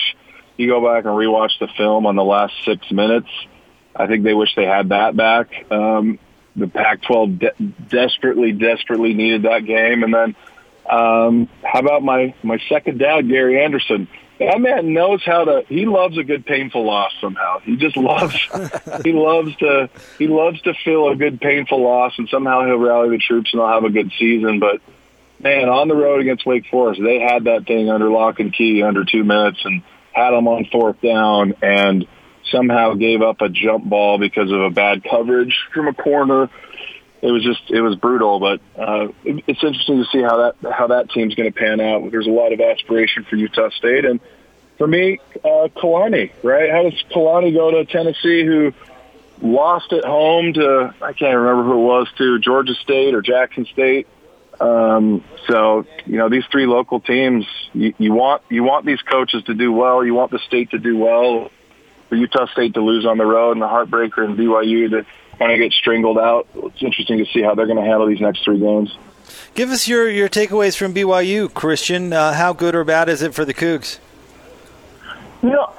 you 0.57 0.67
go 0.67 0.81
back 0.81 1.05
and 1.05 1.15
rewatch 1.15 1.59
the 1.59 1.69
film 1.69 2.07
on 2.07 2.17
the 2.17 2.25
last 2.25 2.55
six 2.65 2.91
minutes. 2.91 3.29
I 3.95 4.07
think 4.07 4.25
they 4.25 4.35
wish 4.35 4.55
they 4.55 4.67
had 4.67 4.91
that 4.91 5.17
back. 5.17 5.71
Um, 5.71 6.19
the 6.57 6.69
Pac-12 6.69 7.39
de- 7.39 7.65
desperately, 7.89 8.53
desperately 8.53 9.15
needed 9.15 9.43
that 9.43 9.65
game, 9.65 10.03
and 10.03 10.15
then 10.15 10.37
um, 10.89 11.49
how 11.63 11.79
about 11.79 12.03
my 12.03 12.35
my 12.43 12.59
second 12.69 12.99
dad, 12.99 13.29
Gary 13.29 13.63
Anderson? 13.63 14.09
That 14.41 14.61
man 14.61 14.95
knows 14.95 15.23
how 15.25 15.45
to 15.45 15.65
he 15.69 15.85
loves 15.85 16.17
a 16.17 16.25
good 16.25 16.47
painful 16.47 16.85
loss 16.85 17.13
somehow. 17.21 17.61
He 17.61 17.77
just 17.77 17.97
loves 17.97 18.35
he 19.05 19.13
loves 19.13 19.55
to 19.57 19.91
he 20.19 20.29
loves 20.29 20.61
to 20.63 20.75
feel 20.83 21.09
a 21.11 21.17
good 21.17 21.41
painful 21.41 21.83
loss 21.83 22.15
and 22.19 22.29
somehow 22.29 22.65
he'll 22.65 22.79
rally 22.79 23.11
the 23.11 23.19
troops 23.19 23.53
and 23.53 23.61
they'll 23.61 23.69
have 23.69 23.85
a 23.85 23.91
good 23.91 24.11
season. 24.19 24.59
But 24.59 24.81
man 25.41 25.69
on 25.69 25.89
the 25.89 25.95
road 25.95 26.21
against 26.21 26.47
wake 26.47 26.67
forest 26.71 27.01
they 27.03 27.21
had 27.21 27.45
that 27.45 27.67
thing 27.67 27.91
under 27.91 28.11
lock 28.11 28.41
and 28.41 28.53
key 28.53 28.83
under 28.83 29.05
two 29.05 29.25
minutes 29.25 29.61
and 29.65 29.83
had 30.13 30.31
them 30.31 30.49
on 30.49 30.65
fourth 30.73 31.01
down 31.01 31.55
and 31.63 32.07
somehow 32.51 32.95
gave 32.95 33.23
up 33.23 33.43
a 33.43 33.49
jump 33.49 33.85
ball 33.85 34.19
because 34.19 34.51
of 34.51 34.61
a 34.61 34.71
bad 34.71 35.05
coverage 35.05 35.57
from 35.73 35.87
a 35.87 35.95
corner 35.95 36.49
it 37.23 37.31
was 37.31 37.43
just 37.43 37.71
it 37.71 37.81
was 37.81 37.97
brutal. 37.97 38.41
But 38.41 38.61
uh, 38.79 39.09
it, 39.25 39.45
it's 39.47 39.63
interesting 39.63 40.03
to 40.03 40.11
see 40.11 40.23
how 40.23 40.53
that 40.63 40.73
how 40.73 40.89
that 40.89 41.11
team's 41.11 41.35
going 41.35 41.53
to 41.53 41.59
pan 41.59 41.81
out. 41.81 42.11
There's 42.11 42.27
a 42.27 42.31
lot 42.31 42.53
of 42.53 42.61
aspiration 42.61 43.25
for 43.25 43.37
Utah 43.37 43.71
State, 43.71 44.05
and 44.05 44.21
for 44.79 44.87
me, 44.87 45.19
uh, 45.45 45.69
Kalani. 45.77 46.31
Right? 46.43 46.71
How 46.71 46.83
does 46.83 47.03
Kalani 47.11 47.55
go 47.55 47.71
to 47.71 47.85
Tennessee, 47.85 48.45
who 48.45 48.73
lost 49.43 49.93
at 49.93 50.05
home 50.05 50.55
to 50.55 50.95
I 51.01 51.13
can't 51.13 51.37
remember 51.37 51.65
who 51.65 51.75
it 51.75 51.85
was 51.85 52.09
to 52.19 52.39
Georgia 52.39 52.75
State 52.75 53.15
or 53.15 53.23
Jackson 53.23 53.67
State. 53.67 54.07
Um, 54.61 55.25
so 55.47 55.87
you 56.05 56.19
know 56.19 56.29
these 56.29 56.45
three 56.53 56.67
local 56.67 57.01
teams, 57.01 57.47
you, 57.73 57.95
you 57.99 58.13
want 58.13 58.43
you 58.51 58.63
want 58.63 58.85
these 58.85 59.01
coaches 59.01 59.43
to 59.45 59.55
do 59.55 59.73
well. 59.73 60.05
You 60.05 60.15
want 60.15 60.31
the 60.31 60.39
state 60.41 60.71
to 60.71 60.79
do 60.79 60.97
well. 60.97 61.51
For 62.09 62.17
Utah 62.17 62.47
State 62.47 62.75
to 62.75 62.81
lose 62.81 63.07
on 63.07 63.19
the 63.19 63.25
road 63.25 63.53
and 63.53 63.63
the 63.63 63.69
heartbreaker 63.69 64.25
in 64.25 64.37
BYU 64.37 64.91
to 64.91 65.07
kind 65.41 65.53
of 65.53 65.59
get 65.59 65.73
strangled 65.73 66.19
out. 66.19 66.47
It's 66.55 66.83
interesting 66.83 67.19
to 67.19 67.27
see 67.33 67.41
how 67.41 67.55
they're 67.55 67.67
going 67.67 67.79
to 67.79 67.85
handle 67.85 68.07
these 68.07 68.21
next 68.21 68.45
three 68.45 68.61
games. 68.61 68.97
Give 69.55 69.71
us 69.71 69.89
your, 69.89 70.09
your 70.09 70.29
takeaways 70.29 70.77
from 70.77 70.95
BYU, 70.95 71.53
Christian. 71.53 72.13
Uh, 72.13 72.35
how 72.35 72.53
good 72.53 72.75
or 72.75 72.85
bad 72.85 73.09
is 73.09 73.23
it 73.23 73.35
for 73.35 73.45
the 73.47 73.55
Cougs? 73.55 73.99
You 75.43 75.49
know, 75.49 75.73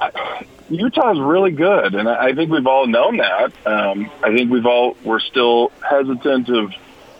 Utah 0.68 1.12
is 1.12 1.20
really 1.20 1.52
good, 1.52 1.94
and 1.94 2.08
I 2.08 2.34
think 2.34 2.50
we've 2.50 2.66
all 2.66 2.88
known 2.88 3.18
that. 3.18 3.52
Um, 3.64 4.10
I 4.22 4.34
think 4.34 4.50
we've 4.50 4.66
all 4.66 4.96
we're 5.04 5.20
still 5.20 5.70
hesitant 5.88 6.48
of 6.48 6.72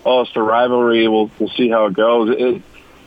oh, 0.05 0.21
it's 0.21 0.33
the 0.33 0.41
rivalry. 0.41 1.07
We'll 1.07 1.31
we'll 1.39 1.49
see 1.51 1.69
how 1.69 1.85
it 1.85 1.93
goes. 1.93 2.35
It, 2.37 2.61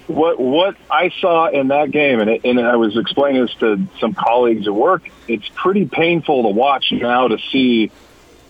what 0.06 0.40
what 0.40 0.76
I 0.90 1.10
saw 1.20 1.48
in 1.48 1.68
that 1.68 1.90
game, 1.90 2.20
and, 2.20 2.30
it, 2.30 2.44
and 2.44 2.58
I 2.58 2.76
was 2.76 2.96
explaining 2.96 3.42
this 3.42 3.54
to 3.56 3.86
some 4.00 4.14
colleagues 4.14 4.66
at 4.66 4.74
work. 4.74 5.02
It's 5.28 5.48
pretty 5.54 5.84
painful 5.84 6.44
to 6.44 6.48
watch 6.48 6.92
now 6.92 7.28
to 7.28 7.38
see 7.52 7.90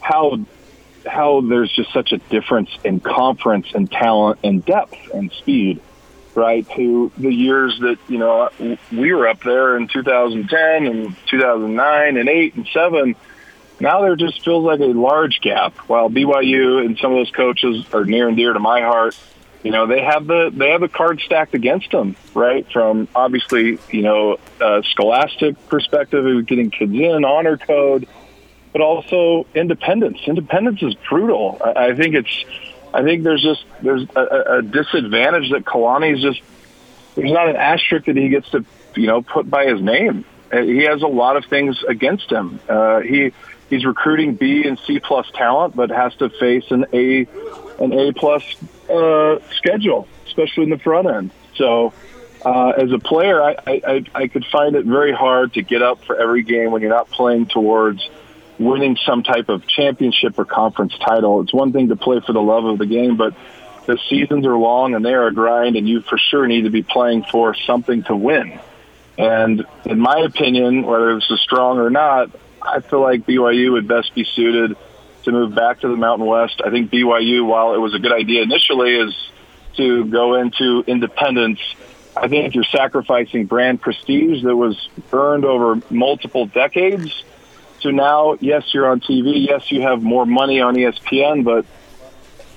how 0.00 0.38
how 1.06 1.40
there's 1.40 1.72
just 1.72 1.92
such 1.92 2.12
a 2.12 2.18
difference 2.18 2.70
in 2.84 3.00
conference 3.00 3.68
and 3.74 3.90
talent 3.90 4.40
and 4.44 4.64
depth 4.64 4.96
and 5.12 5.32
speed, 5.32 5.80
right? 6.34 6.68
To 6.76 7.12
the 7.16 7.32
years 7.32 7.78
that, 7.80 7.98
you 8.08 8.18
know, 8.18 8.50
we 8.92 9.12
were 9.12 9.28
up 9.28 9.42
there 9.42 9.76
in 9.76 9.88
2010 9.88 10.86
and 10.86 11.16
2009 11.26 12.16
and 12.16 12.28
8 12.28 12.54
and 12.54 12.68
7. 12.72 13.16
Now 13.78 14.00
there 14.00 14.16
just 14.16 14.42
feels 14.44 14.64
like 14.64 14.80
a 14.80 14.84
large 14.84 15.40
gap. 15.40 15.76
While 15.88 16.08
BYU 16.08 16.84
and 16.84 16.98
some 16.98 17.12
of 17.12 17.18
those 17.18 17.30
coaches 17.30 17.84
are 17.92 18.04
near 18.04 18.28
and 18.28 18.36
dear 18.36 18.52
to 18.52 18.58
my 18.58 18.80
heart, 18.80 19.16
you 19.62 19.72
know 19.72 19.86
they 19.86 20.00
have 20.00 20.26
the 20.26 20.50
they 20.54 20.70
have 20.70 20.80
the 20.80 20.88
card 20.88 21.20
stacked 21.20 21.54
against 21.54 21.90
them, 21.90 22.14
right? 22.34 22.64
From 22.72 23.08
obviously 23.14 23.78
you 23.90 24.02
know 24.02 24.38
a 24.60 24.82
scholastic 24.92 25.68
perspective 25.68 26.46
getting 26.46 26.70
kids 26.70 26.92
in 26.92 27.24
honor 27.24 27.56
code, 27.58 28.06
but 28.76 28.84
also 28.84 29.46
independence. 29.54 30.18
Independence 30.26 30.82
is 30.82 30.94
brutal. 31.08 31.58
I, 31.64 31.86
I 31.86 31.94
think 31.94 32.14
it's. 32.14 32.44
I 32.92 33.02
think 33.02 33.22
there's 33.24 33.42
just 33.42 33.64
there's 33.80 34.06
a, 34.14 34.58
a 34.58 34.62
disadvantage 34.62 35.50
that 35.52 35.64
Kalani's 35.64 36.20
just 36.20 36.42
there's 37.14 37.32
not 37.32 37.48
an 37.48 37.56
asterisk 37.56 38.04
that 38.04 38.18
he 38.18 38.28
gets 38.28 38.50
to 38.50 38.66
you 38.94 39.06
know 39.06 39.22
put 39.22 39.48
by 39.48 39.64
his 39.64 39.80
name. 39.80 40.26
Uh, 40.52 40.60
he 40.60 40.82
has 40.82 41.00
a 41.00 41.06
lot 41.06 41.38
of 41.38 41.46
things 41.46 41.82
against 41.88 42.30
him. 42.30 42.60
Uh, 42.68 43.00
he 43.00 43.32
he's 43.70 43.86
recruiting 43.86 44.34
B 44.34 44.66
and 44.66 44.78
C 44.86 45.00
plus 45.00 45.26
talent, 45.30 45.74
but 45.74 45.88
has 45.88 46.14
to 46.16 46.28
face 46.28 46.70
an 46.70 46.84
A 46.92 47.26
an 47.82 47.94
A 47.94 48.12
plus 48.12 48.42
uh, 48.90 49.38
schedule, 49.56 50.06
especially 50.26 50.64
in 50.64 50.70
the 50.70 50.78
front 50.78 51.08
end. 51.08 51.30
So. 51.56 51.94
Uh, 52.44 52.68
as 52.76 52.92
a 52.92 52.98
player, 53.00 53.42
I, 53.42 53.56
I, 53.66 54.04
I 54.14 54.28
could 54.28 54.44
find 54.44 54.76
it 54.76 54.84
very 54.84 55.10
hard 55.10 55.54
to 55.54 55.62
get 55.62 55.82
up 55.82 56.04
for 56.04 56.14
every 56.14 56.44
game 56.44 56.70
when 56.70 56.80
you're 56.80 56.92
not 56.92 57.10
playing 57.10 57.46
towards 57.46 58.08
winning 58.58 58.96
some 59.04 59.22
type 59.22 59.48
of 59.48 59.66
championship 59.66 60.38
or 60.38 60.44
conference 60.44 60.96
title. 60.98 61.42
It's 61.42 61.52
one 61.52 61.72
thing 61.72 61.88
to 61.88 61.96
play 61.96 62.20
for 62.20 62.32
the 62.32 62.42
love 62.42 62.64
of 62.64 62.78
the 62.78 62.86
game, 62.86 63.16
but 63.16 63.34
the 63.86 63.98
seasons 64.08 64.46
are 64.46 64.56
long 64.56 64.94
and 64.94 65.04
they 65.04 65.14
are 65.14 65.26
a 65.26 65.34
grind, 65.34 65.76
and 65.76 65.88
you 65.88 66.00
for 66.00 66.18
sure 66.18 66.46
need 66.46 66.62
to 66.62 66.70
be 66.70 66.82
playing 66.82 67.24
for 67.30 67.54
something 67.54 68.02
to 68.04 68.16
win. 68.16 68.58
And 69.18 69.64
in 69.84 69.98
my 69.98 70.20
opinion, 70.20 70.82
whether 70.82 71.14
this 71.14 71.30
is 71.30 71.40
strong 71.40 71.78
or 71.78 71.90
not, 71.90 72.30
I 72.60 72.80
feel 72.80 73.00
like 73.00 73.26
BYU 73.26 73.72
would 73.72 73.88
best 73.88 74.14
be 74.14 74.24
suited 74.24 74.76
to 75.24 75.32
move 75.32 75.54
back 75.54 75.80
to 75.80 75.88
the 75.88 75.96
Mountain 75.96 76.26
West. 76.26 76.60
I 76.64 76.70
think 76.70 76.90
BYU, 76.90 77.46
while 77.46 77.74
it 77.74 77.78
was 77.78 77.94
a 77.94 77.98
good 77.98 78.12
idea 78.12 78.42
initially, 78.42 78.94
is 78.94 79.14
to 79.76 80.04
go 80.06 80.34
into 80.34 80.84
independence. 80.86 81.60
I 82.16 82.28
think 82.28 82.54
you're 82.54 82.64
sacrificing 82.64 83.46
brand 83.46 83.80
prestige 83.80 84.42
that 84.42 84.56
was 84.56 84.88
earned 85.12 85.44
over 85.44 85.80
multiple 85.90 86.46
decades 86.46 87.24
so 87.86 87.92
now, 87.92 88.36
yes, 88.40 88.64
you're 88.74 88.88
on 88.88 89.00
TV. 89.00 89.46
Yes, 89.46 89.70
you 89.70 89.82
have 89.82 90.02
more 90.02 90.26
money 90.26 90.60
on 90.60 90.74
ESPN, 90.74 91.44
but 91.44 91.64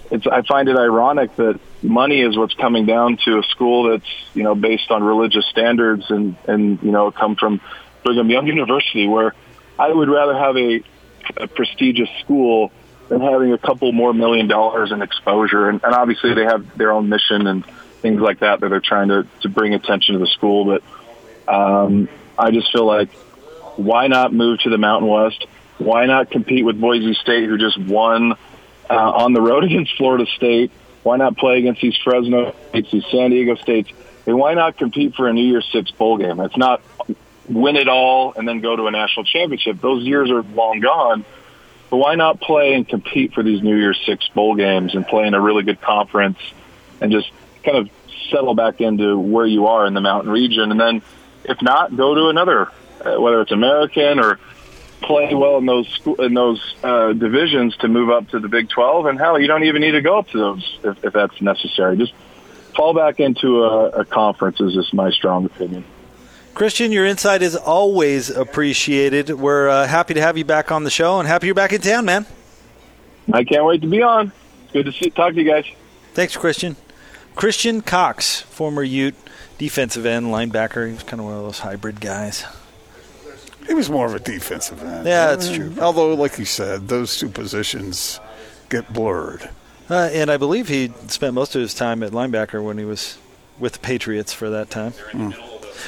it's, 0.09 0.25
I 0.25 0.41
find 0.41 0.67
it 0.67 0.75
ironic 0.75 1.35
that 1.35 1.59
money 1.83 2.21
is 2.21 2.35
what's 2.35 2.55
coming 2.55 2.87
down 2.87 3.19
to 3.25 3.37
a 3.37 3.43
school 3.43 3.91
that's, 3.91 4.09
you 4.33 4.41
know, 4.41 4.55
based 4.55 4.89
on 4.89 5.03
religious 5.03 5.45
standards 5.45 6.09
and, 6.09 6.35
and, 6.47 6.81
you 6.81 6.91
know, 6.91 7.11
come 7.11 7.35
from 7.35 7.61
Brigham 8.03 8.31
Young 8.31 8.47
University 8.47 9.07
where 9.07 9.35
I 9.77 9.93
would 9.93 10.09
rather 10.09 10.35
have 10.35 10.57
a, 10.57 10.83
a 11.37 11.47
prestigious 11.47 12.09
school 12.21 12.71
than 13.07 13.21
having 13.21 13.53
a 13.53 13.59
couple 13.59 13.91
more 13.91 14.15
million 14.15 14.47
dollars 14.47 14.91
in 14.91 15.03
exposure. 15.03 15.69
And, 15.69 15.79
and 15.83 15.93
obviously 15.93 16.33
they 16.33 16.45
have 16.45 16.75
their 16.75 16.91
own 16.91 17.07
mission 17.07 17.45
and 17.45 17.63
things 18.01 18.19
like 18.19 18.39
that 18.39 18.61
that 18.61 18.69
they're 18.69 18.79
trying 18.79 19.09
to, 19.09 19.27
to 19.41 19.49
bring 19.49 19.75
attention 19.75 20.13
to 20.13 20.19
the 20.19 20.27
school. 20.27 20.65
But, 20.65 21.53
um, 21.53 22.09
I 22.35 22.49
just 22.49 22.71
feel 22.71 22.85
like 22.85 23.09
why 23.79 24.07
not 24.07 24.33
move 24.33 24.59
to 24.59 24.69
the 24.69 24.77
Mountain 24.77 25.09
West? 25.09 25.47
Why 25.77 26.05
not 26.05 26.29
compete 26.29 26.65
with 26.65 26.79
Boise 26.79 27.13
State, 27.13 27.47
who 27.47 27.57
just 27.57 27.77
won 27.77 28.33
uh, 28.89 28.93
on 28.93 29.31
the 29.31 29.41
road 29.41 29.63
against 29.69 29.95
Florida 29.95 30.25
State? 30.35 30.71
Why 31.03 31.15
not 31.15 31.37
play 31.37 31.59
against 31.59 31.81
these 31.81 31.95
Fresno 32.03 32.53
States, 32.69 32.91
these 32.91 33.05
San 33.09 33.29
Diego 33.29 33.55
States? 33.55 33.89
And 34.27 34.37
why 34.37 34.53
not 34.53 34.77
compete 34.77 35.15
for 35.15 35.27
a 35.29 35.33
New 35.33 35.45
Year's 35.45 35.67
Six 35.71 35.91
bowl 35.91 36.17
game? 36.17 36.41
It's 36.41 36.57
not 36.57 36.81
win 37.47 37.77
it 37.77 37.87
all 37.87 38.33
and 38.35 38.47
then 38.47 38.59
go 38.59 38.75
to 38.75 38.87
a 38.87 38.91
national 38.91 39.23
championship. 39.23 39.79
Those 39.79 40.03
years 40.03 40.29
are 40.29 40.43
long 40.43 40.81
gone. 40.81 41.25
But 41.89 41.97
why 41.97 42.15
not 42.15 42.39
play 42.41 42.73
and 42.73 42.87
compete 42.87 43.33
for 43.33 43.41
these 43.41 43.63
New 43.63 43.75
Year's 43.75 43.99
Six 44.05 44.27
bowl 44.27 44.55
games 44.55 44.93
and 44.93 45.07
play 45.07 45.25
in 45.25 45.33
a 45.33 45.41
really 45.41 45.63
good 45.63 45.81
conference 45.81 46.37
and 46.99 47.11
just 47.11 47.31
kind 47.63 47.77
of 47.77 47.89
settle 48.29 48.53
back 48.53 48.81
into 48.81 49.17
where 49.17 49.47
you 49.47 49.67
are 49.67 49.87
in 49.87 49.93
the 49.93 50.01
mountain 50.01 50.31
region? 50.31 50.69
And 50.69 50.79
then 50.79 51.01
if 51.45 51.61
not, 51.61 51.95
go 51.95 52.13
to 52.13 52.27
another, 52.27 52.69
whether 53.03 53.41
it's 53.41 53.51
American 53.51 54.19
or 54.19 54.39
play 55.01 55.33
well 55.33 55.57
in 55.57 55.65
those 55.65 55.99
in 56.19 56.33
those 56.33 56.75
uh, 56.83 57.13
divisions 57.13 57.75
to 57.77 57.87
move 57.87 58.09
up 58.09 58.29
to 58.29 58.39
the 58.39 58.47
Big 58.47 58.69
12. 58.69 59.05
And 59.05 59.19
hell, 59.19 59.39
you 59.39 59.47
don't 59.47 59.63
even 59.63 59.81
need 59.81 59.91
to 59.91 60.01
go 60.01 60.19
up 60.19 60.27
to 60.29 60.37
those 60.37 60.79
if, 60.83 61.05
if 61.05 61.13
that's 61.13 61.41
necessary. 61.41 61.97
Just 61.97 62.13
fall 62.75 62.93
back 62.93 63.19
into 63.19 63.63
a, 63.63 63.89
a 63.89 64.05
conference 64.05 64.59
is 64.59 64.73
just 64.73 64.93
my 64.93 65.11
strong 65.11 65.45
opinion. 65.45 65.83
Christian, 66.53 66.91
your 66.91 67.05
insight 67.05 67.41
is 67.41 67.55
always 67.55 68.29
appreciated. 68.29 69.29
We're 69.29 69.69
uh, 69.69 69.87
happy 69.87 70.13
to 70.15 70.21
have 70.21 70.37
you 70.37 70.45
back 70.45 70.71
on 70.71 70.83
the 70.83 70.89
show 70.89 71.19
and 71.19 71.27
happy 71.27 71.47
you're 71.47 71.55
back 71.55 71.71
in 71.71 71.81
town, 71.81 72.05
man. 72.05 72.25
I 73.31 73.43
can't 73.43 73.63
wait 73.63 73.81
to 73.81 73.87
be 73.87 74.01
on. 74.01 74.31
Good 74.73 74.85
to 74.85 74.91
see, 74.91 75.09
talk 75.09 75.33
to 75.33 75.41
you 75.41 75.49
guys. 75.49 75.65
Thanks, 76.13 76.35
Christian. 76.35 76.75
Christian 77.35 77.81
Cox, 77.81 78.41
former 78.41 78.83
Ute, 78.83 79.15
defensive 79.57 80.05
end, 80.05 80.27
linebacker. 80.27 80.87
He 80.87 80.93
was 80.93 81.03
kind 81.03 81.21
of 81.21 81.27
one 81.27 81.35
of 81.35 81.43
those 81.43 81.59
hybrid 81.59 82.01
guys. 82.01 82.43
He 83.69 83.75
was 83.75 83.89
more 83.89 84.07
of 84.07 84.15
a 84.15 84.19
defensive 84.19 84.81
end. 84.81 85.05
Yeah, 85.05 85.27
that's 85.27 85.51
true. 85.51 85.75
Although, 85.79 86.15
like 86.15 86.39
you 86.39 86.45
said, 86.45 86.87
those 86.87 87.17
two 87.17 87.29
positions 87.29 88.19
get 88.67 88.91
blurred. 88.91 89.47
Uh, 89.89 90.09
and 90.11 90.31
I 90.31 90.37
believe 90.37 90.67
he 90.67 90.91
spent 91.07 91.35
most 91.35 91.55
of 91.55 91.61
his 91.61 91.75
time 91.75 92.01
at 92.01 92.11
linebacker 92.11 92.63
when 92.63 92.79
he 92.79 92.85
was 92.85 93.19
with 93.59 93.73
the 93.73 93.79
Patriots 93.79 94.33
for 94.33 94.49
that 94.49 94.71
time. 94.71 94.93
Mm. 95.11 95.35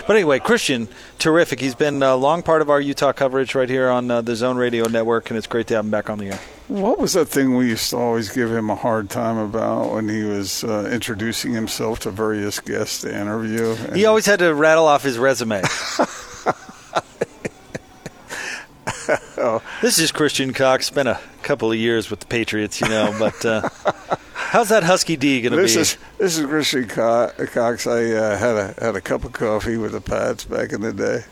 But 0.06 0.16
anyway, 0.16 0.38
Christian, 0.40 0.88
terrific. 1.20 1.60
He's 1.60 1.74
been 1.76 2.02
a 2.04 2.16
long 2.16 2.44
part 2.44 2.62
of 2.62 2.70
our 2.70 2.80
Utah 2.80 3.14
coverage 3.14 3.56
right 3.56 3.68
here 3.68 3.90
on 3.90 4.12
uh, 4.12 4.22
the 4.22 4.36
Zone 4.36 4.58
Radio 4.58 4.88
Network, 4.88 5.32
and 5.32 5.38
it's 5.38 5.48
great 5.48 5.66
to 5.68 5.76
have 5.76 5.86
him 5.86 5.92
back 5.92 6.10
on 6.10 6.20
the 6.20 6.28
air. 6.28 6.40
What 6.68 7.00
was 7.00 7.14
that 7.14 7.26
thing 7.26 7.56
we 7.58 7.68
used 7.68 7.90
to 7.90 7.98
always 7.98 8.30
give 8.30 8.52
him 8.52 8.70
a 8.70 8.76
hard 8.76 9.10
time 9.10 9.38
about 9.38 9.92
when 9.92 10.08
he 10.08 10.24
was 10.24 10.64
uh, 10.64 10.88
introducing 10.92 11.54
himself 11.54 12.00
to 12.02 12.12
various 12.12 12.60
guests 12.60 13.02
to 13.02 13.14
interview? 13.14 13.76
And 13.88 13.96
he 13.96 14.06
always 14.06 14.26
had 14.26 14.40
to 14.40 14.54
rattle 14.54 14.86
off 14.86 15.04
his 15.04 15.18
resume. 15.18 15.62
oh. 19.38 19.62
This 19.82 19.98
is 19.98 20.12
Christian 20.12 20.54
Cox. 20.54 20.86
Spent 20.86 21.08
a 21.08 21.20
couple 21.42 21.72
of 21.72 21.78
years 21.78 22.12
with 22.12 22.20
the 22.20 22.28
Patriots, 22.28 22.80
you 22.80 22.88
know, 22.88 23.16
but 23.18 23.44
uh, 23.44 23.68
how's 24.36 24.70
that 24.70 24.84
Husky 24.84 25.18
D 25.18 25.42
going 25.42 25.54
to 25.54 25.58
be? 25.58 25.64
Is, 25.64 25.98
this 26.20 26.38
is 26.38 26.46
Christian 26.46 26.88
Cox. 26.88 27.88
I 27.88 28.12
uh, 28.12 28.38
had 28.38 28.56
a 28.56 28.76
had 28.80 28.96
a 28.96 29.02
cup 29.02 29.24
of 29.24 29.32
coffee 29.34 29.78
with 29.78 29.94
the 29.94 30.02
Pats 30.02 30.46
back 30.46 30.72
in 30.72 30.82
the 30.82 30.94
day. 30.94 31.24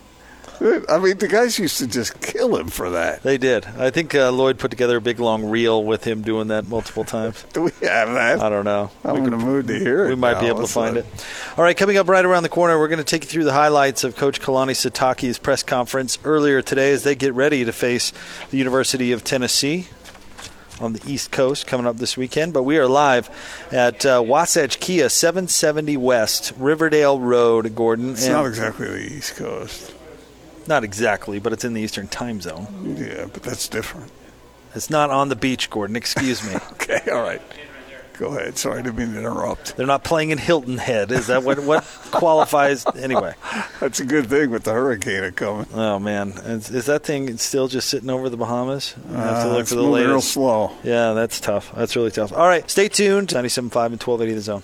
I 0.60 0.98
mean, 0.98 1.16
the 1.16 1.28
guys 1.28 1.58
used 1.58 1.78
to 1.78 1.86
just 1.86 2.20
kill 2.20 2.54
him 2.54 2.68
for 2.68 2.90
that. 2.90 3.22
They 3.22 3.38
did. 3.38 3.64
I 3.64 3.88
think 3.88 4.14
uh, 4.14 4.30
Lloyd 4.30 4.58
put 4.58 4.70
together 4.70 4.98
a 4.98 5.00
big 5.00 5.18
long 5.18 5.48
reel 5.48 5.82
with 5.82 6.04
him 6.04 6.20
doing 6.20 6.48
that 6.48 6.68
multiple 6.68 7.04
times. 7.04 7.44
Do 7.54 7.62
we 7.62 7.70
have 7.82 8.12
that? 8.12 8.40
I 8.40 8.50
don't 8.50 8.66
know. 8.66 8.90
I'm 9.02 9.14
we 9.14 9.20
in 9.20 9.30
the 9.30 9.38
mood 9.38 9.68
to 9.68 9.78
hear 9.78 10.04
it. 10.04 10.10
We 10.10 10.16
might 10.16 10.34
now. 10.34 10.40
be 10.40 10.46
able 10.48 10.60
to 10.60 10.66
find 10.66 10.98
it. 10.98 11.06
All 11.56 11.64
right, 11.64 11.76
coming 11.76 11.96
up 11.96 12.08
right 12.08 12.24
around 12.24 12.42
the 12.42 12.50
corner, 12.50 12.78
we're 12.78 12.88
going 12.88 12.98
to 12.98 13.04
take 13.04 13.24
you 13.24 13.30
through 13.30 13.44
the 13.44 13.54
highlights 13.54 14.04
of 14.04 14.16
Coach 14.16 14.40
Kalani 14.42 14.72
Sitake's 14.72 15.38
press 15.38 15.62
conference 15.62 16.18
earlier 16.24 16.60
today 16.60 16.92
as 16.92 17.04
they 17.04 17.14
get 17.14 17.32
ready 17.32 17.64
to 17.64 17.72
face 17.72 18.12
the 18.50 18.58
University 18.58 19.12
of 19.12 19.24
Tennessee 19.24 19.88
on 20.78 20.92
the 20.92 21.00
East 21.10 21.30
Coast 21.30 21.66
coming 21.66 21.86
up 21.86 21.96
this 21.96 22.18
weekend. 22.18 22.52
But 22.52 22.64
we 22.64 22.76
are 22.76 22.86
live 22.86 23.30
at 23.72 24.04
uh, 24.04 24.22
Wasatch 24.26 24.78
Kia, 24.78 25.08
770 25.08 25.96
West, 25.96 26.52
Riverdale 26.58 27.18
Road, 27.18 27.74
Gordon. 27.74 28.12
It's 28.12 28.24
and 28.24 28.34
not 28.34 28.46
exactly 28.46 28.88
the 28.88 29.14
East 29.14 29.36
Coast. 29.36 29.94
Not 30.66 30.84
exactly, 30.84 31.38
but 31.38 31.52
it's 31.52 31.64
in 31.64 31.74
the 31.74 31.80
Eastern 31.80 32.08
time 32.08 32.40
zone. 32.40 32.96
Yeah, 32.98 33.26
but 33.32 33.42
that's 33.42 33.68
different. 33.68 34.12
It's 34.74 34.90
not 34.90 35.10
on 35.10 35.28
the 35.28 35.36
beach, 35.36 35.70
Gordon. 35.70 35.96
Excuse 35.96 36.44
me. 36.44 36.54
okay, 36.72 37.10
all 37.10 37.22
right. 37.22 37.42
Go 38.20 38.36
ahead. 38.36 38.58
Sorry 38.58 38.82
to 38.82 38.92
be 38.92 39.02
interrupt. 39.02 39.78
They're 39.78 39.86
not 39.86 40.04
playing 40.04 40.28
in 40.28 40.36
Hilton 40.36 40.76
Head. 40.76 41.10
Is 41.10 41.28
that 41.28 41.42
what 41.42 41.58
what 41.60 41.84
qualifies 42.10 42.84
anyway? 42.94 43.34
That's 43.80 43.98
a 43.98 44.04
good 44.04 44.26
thing 44.26 44.50
with 44.50 44.64
the 44.64 44.72
hurricane 44.72 45.32
coming. 45.32 45.66
Oh 45.72 45.98
man, 45.98 46.32
is, 46.32 46.70
is, 46.70 46.84
that 46.84 47.02
thing 47.02 47.34
still 47.38 47.66
just 47.66 47.88
sitting 47.88 48.10
over 48.10 48.28
the 48.28 48.36
Bahamas? 48.36 48.94
I 49.08 49.22
have 49.22 49.44
to 49.44 49.50
uh, 49.50 49.54
look 49.54 49.66
for 49.68 49.76
the 49.76 49.82
latest. 49.82 50.10
Real 50.10 50.20
slow. 50.20 50.72
Yeah, 50.82 51.14
that's 51.14 51.40
tough. 51.40 51.74
That's 51.74 51.96
really 51.96 52.10
tough. 52.10 52.30
All 52.34 52.46
right, 52.46 52.70
stay 52.70 52.88
tuned. 52.88 53.28
97.5 53.28 53.62
and 53.62 53.72
1280 53.72 54.34
the 54.34 54.40
zone. 54.42 54.62